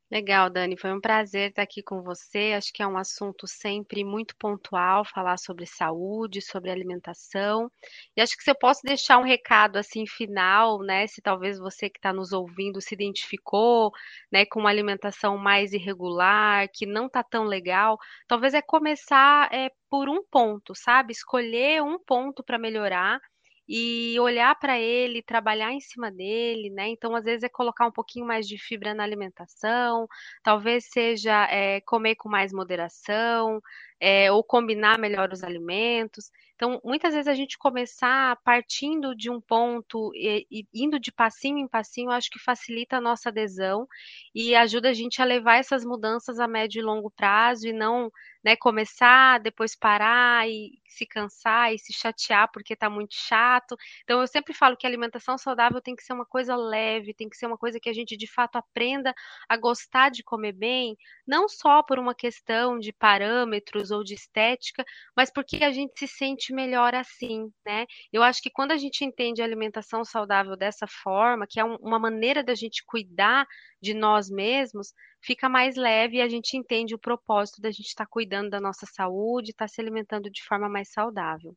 Legal, 0.08 0.48
Dani, 0.48 0.76
foi 0.78 0.92
um 0.92 1.00
prazer 1.00 1.50
estar 1.50 1.62
aqui 1.62 1.82
com 1.82 2.00
você. 2.00 2.52
Acho 2.56 2.72
que 2.72 2.80
é 2.80 2.86
um 2.86 2.96
assunto 2.96 3.44
sempre 3.48 4.04
muito 4.04 4.36
pontual, 4.36 5.04
falar 5.04 5.36
sobre 5.36 5.66
saúde, 5.66 6.40
sobre 6.40 6.70
alimentação. 6.70 7.68
E 8.16 8.20
acho 8.20 8.36
que 8.36 8.44
se 8.44 8.50
eu 8.50 8.54
posso 8.54 8.82
deixar 8.84 9.18
um 9.18 9.24
recado 9.24 9.78
assim 9.78 10.06
final, 10.06 10.78
né, 10.80 11.08
se 11.08 11.20
talvez 11.20 11.58
você 11.58 11.90
que 11.90 11.98
está 11.98 12.12
nos 12.12 12.32
ouvindo 12.32 12.80
se 12.80 12.94
identificou, 12.94 13.90
né, 14.30 14.46
com 14.46 14.60
uma 14.60 14.70
alimentação 14.70 15.36
mais 15.36 15.72
irregular, 15.72 16.68
que 16.72 16.86
não 16.86 17.06
está 17.06 17.24
tão 17.24 17.42
legal, 17.44 17.98
talvez 18.28 18.54
é 18.54 18.62
começar 18.62 19.52
é, 19.52 19.70
por 19.90 20.08
um 20.08 20.22
ponto, 20.30 20.72
sabe? 20.74 21.12
Escolher 21.12 21.82
um 21.82 21.98
ponto 21.98 22.44
para 22.44 22.58
melhorar 22.58 23.20
e 23.68 24.18
olhar 24.20 24.54
para 24.58 24.78
ele, 24.78 25.22
trabalhar 25.22 25.72
em 25.72 25.80
cima 25.80 26.10
dele, 26.10 26.70
né? 26.70 26.88
Então, 26.88 27.14
às 27.16 27.24
vezes, 27.24 27.42
é 27.42 27.48
colocar 27.48 27.86
um 27.86 27.92
pouquinho 27.92 28.26
mais 28.26 28.46
de 28.46 28.58
fibra 28.58 28.94
na 28.94 29.02
alimentação, 29.04 30.06
talvez 30.42 30.86
seja 30.90 31.44
é, 31.50 31.80
comer 31.82 32.16
com 32.16 32.28
mais 32.28 32.52
moderação, 32.52 33.60
é, 34.00 34.30
ou 34.30 34.44
combinar 34.44 34.98
melhor 34.98 35.32
os 35.32 35.42
alimentos. 35.42 36.30
Então, 36.56 36.80
muitas 36.82 37.14
vezes 37.14 37.28
a 37.28 37.34
gente 37.34 37.58
começar 37.58 38.36
partindo 38.42 39.14
de 39.14 39.30
um 39.30 39.40
ponto 39.40 40.10
e, 40.14 40.46
e, 40.50 40.66
indo 40.74 40.98
de 40.98 41.12
passinho 41.12 41.58
em 41.58 41.68
passinho, 41.68 42.10
acho 42.10 42.30
que 42.30 42.38
facilita 42.38 42.96
a 42.96 43.00
nossa 43.00 43.28
adesão 43.28 43.86
e 44.34 44.54
ajuda 44.54 44.90
a 44.90 44.94
gente 44.94 45.20
a 45.22 45.24
levar 45.24 45.56
essas 45.58 45.84
mudanças 45.84 46.40
a 46.40 46.48
médio 46.48 46.80
e 46.80 46.82
longo 46.82 47.10
prazo 47.10 47.68
e 47.68 47.72
não 47.72 48.10
né, 48.46 48.54
começar, 48.56 49.40
depois 49.40 49.74
parar 49.74 50.48
e 50.48 50.70
se 50.86 51.04
cansar 51.04 51.74
e 51.74 51.78
se 51.78 51.92
chatear 51.92 52.48
porque 52.52 52.74
está 52.74 52.88
muito 52.88 53.14
chato. 53.14 53.76
Então, 54.04 54.20
eu 54.20 54.26
sempre 54.28 54.54
falo 54.54 54.76
que 54.76 54.86
a 54.86 54.88
alimentação 54.88 55.36
saudável 55.36 55.80
tem 55.82 55.96
que 55.96 56.02
ser 56.04 56.12
uma 56.12 56.24
coisa 56.24 56.54
leve, 56.54 57.12
tem 57.12 57.28
que 57.28 57.36
ser 57.36 57.46
uma 57.46 57.58
coisa 57.58 57.80
que 57.80 57.88
a 57.88 57.92
gente 57.92 58.16
de 58.16 58.26
fato 58.32 58.56
aprenda 58.56 59.12
a 59.48 59.56
gostar 59.56 60.10
de 60.10 60.22
comer 60.22 60.52
bem, 60.52 60.96
não 61.26 61.48
só 61.48 61.82
por 61.82 61.98
uma 61.98 62.14
questão 62.14 62.78
de 62.78 62.92
parâmetros 62.92 63.90
ou 63.90 64.04
de 64.04 64.14
estética, 64.14 64.84
mas 65.16 65.28
porque 65.28 65.64
a 65.64 65.72
gente 65.72 65.98
se 65.98 66.06
sente 66.06 66.45
melhor 66.52 66.94
assim, 66.94 67.50
né? 67.64 67.86
Eu 68.12 68.22
acho 68.22 68.42
que 68.42 68.50
quando 68.50 68.72
a 68.72 68.76
gente 68.76 69.04
entende 69.04 69.40
a 69.40 69.44
alimentação 69.44 70.04
saudável 70.04 70.56
dessa 70.56 70.86
forma, 70.86 71.46
que 71.48 71.60
é 71.60 71.64
uma 71.64 71.98
maneira 71.98 72.42
da 72.42 72.54
gente 72.54 72.84
cuidar 72.84 73.46
de 73.80 73.94
nós 73.94 74.28
mesmos, 74.30 74.92
fica 75.20 75.48
mais 75.48 75.76
leve 75.76 76.16
e 76.16 76.22
a 76.22 76.28
gente 76.28 76.56
entende 76.56 76.94
o 76.94 76.98
propósito 76.98 77.60
da 77.60 77.70
gente 77.70 77.86
estar 77.86 78.04
tá 78.04 78.10
cuidando 78.10 78.50
da 78.50 78.60
nossa 78.60 78.86
saúde, 78.86 79.50
estar 79.50 79.66
tá 79.66 79.68
se 79.68 79.80
alimentando 79.80 80.30
de 80.30 80.42
forma 80.44 80.68
mais 80.68 80.90
saudável. 80.90 81.54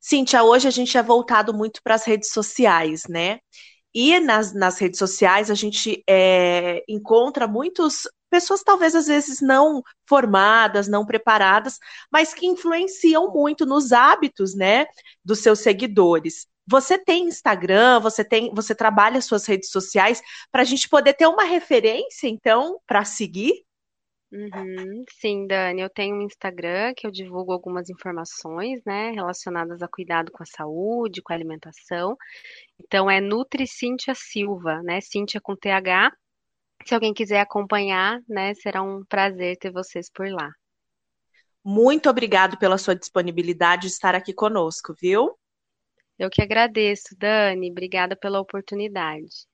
Cíntia, 0.00 0.42
hoje 0.42 0.66
a 0.66 0.70
gente 0.70 0.98
é 0.98 1.02
voltado 1.02 1.54
muito 1.54 1.80
para 1.82 1.94
as 1.94 2.04
redes 2.04 2.30
sociais, 2.30 3.04
né? 3.08 3.38
E 3.94 4.18
nas, 4.18 4.54
nas 4.54 4.78
redes 4.78 4.98
sociais 4.98 5.50
a 5.50 5.54
gente 5.54 6.02
é, 6.08 6.82
encontra 6.88 7.46
muitas 7.46 8.02
pessoas, 8.32 8.62
talvez 8.62 8.94
às 8.94 9.06
vezes 9.06 9.42
não 9.42 9.82
formadas, 10.08 10.88
não 10.88 11.04
preparadas, 11.04 11.78
mas 12.10 12.32
que 12.32 12.46
influenciam 12.46 13.30
muito 13.30 13.66
nos 13.66 13.92
hábitos, 13.92 14.54
né, 14.54 14.86
dos 15.22 15.40
seus 15.40 15.58
seguidores. 15.58 16.46
Você 16.66 16.96
tem 16.96 17.26
Instagram, 17.26 18.00
você 18.00 18.24
tem, 18.24 18.50
você 18.54 18.74
trabalha 18.74 19.20
suas 19.20 19.44
redes 19.44 19.70
sociais 19.70 20.22
para 20.50 20.62
a 20.62 20.64
gente 20.64 20.88
poder 20.88 21.12
ter 21.12 21.26
uma 21.26 21.44
referência, 21.44 22.26
então, 22.26 22.80
para 22.86 23.04
seguir? 23.04 23.52
Uhum, 24.32 25.04
sim, 25.10 25.46
Dani, 25.46 25.82
eu 25.82 25.90
tenho 25.90 26.16
um 26.16 26.22
Instagram 26.22 26.94
que 26.96 27.06
eu 27.06 27.10
divulgo 27.10 27.52
algumas 27.52 27.90
informações, 27.90 28.80
né, 28.86 29.10
relacionadas 29.10 29.82
a 29.82 29.88
cuidado 29.88 30.32
com 30.32 30.42
a 30.42 30.46
saúde, 30.46 31.20
com 31.20 31.34
a 31.34 31.36
alimentação. 31.36 32.16
Então 32.80 33.10
é 33.10 33.20
Nutri 33.20 33.66
Cintia 33.66 34.14
Silva, 34.14 34.82
né, 34.82 35.02
Cintia 35.02 35.38
com 35.38 35.54
TH. 35.54 36.10
Se 36.86 36.94
alguém 36.94 37.14
quiser 37.14 37.40
acompanhar, 37.40 38.20
né, 38.28 38.54
será 38.54 38.82
um 38.82 39.04
prazer 39.04 39.56
ter 39.56 39.70
vocês 39.70 40.10
por 40.10 40.28
lá. 40.28 40.50
Muito 41.64 42.10
obrigado 42.10 42.58
pela 42.58 42.76
sua 42.76 42.94
disponibilidade 42.94 43.82
de 43.82 43.88
estar 43.88 44.14
aqui 44.14 44.32
conosco, 44.32 44.94
viu? 45.00 45.38
Eu 46.18 46.28
que 46.28 46.42
agradeço, 46.42 47.16
Dani. 47.16 47.70
Obrigada 47.70 48.16
pela 48.16 48.40
oportunidade. 48.40 49.46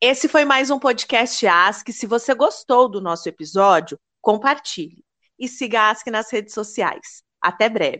Esse 0.00 0.28
foi 0.28 0.44
mais 0.44 0.70
um 0.70 0.78
podcast 0.78 1.46
Ask. 1.46 1.88
Se 1.90 2.06
você 2.06 2.34
gostou 2.34 2.88
do 2.88 3.00
nosso 3.00 3.28
episódio, 3.28 3.98
compartilhe 4.20 5.04
e 5.38 5.48
siga 5.48 5.80
a 5.80 5.90
Ask 5.90 6.06
nas 6.08 6.30
redes 6.30 6.54
sociais. 6.54 7.22
Até 7.40 7.68
breve. 7.68 7.92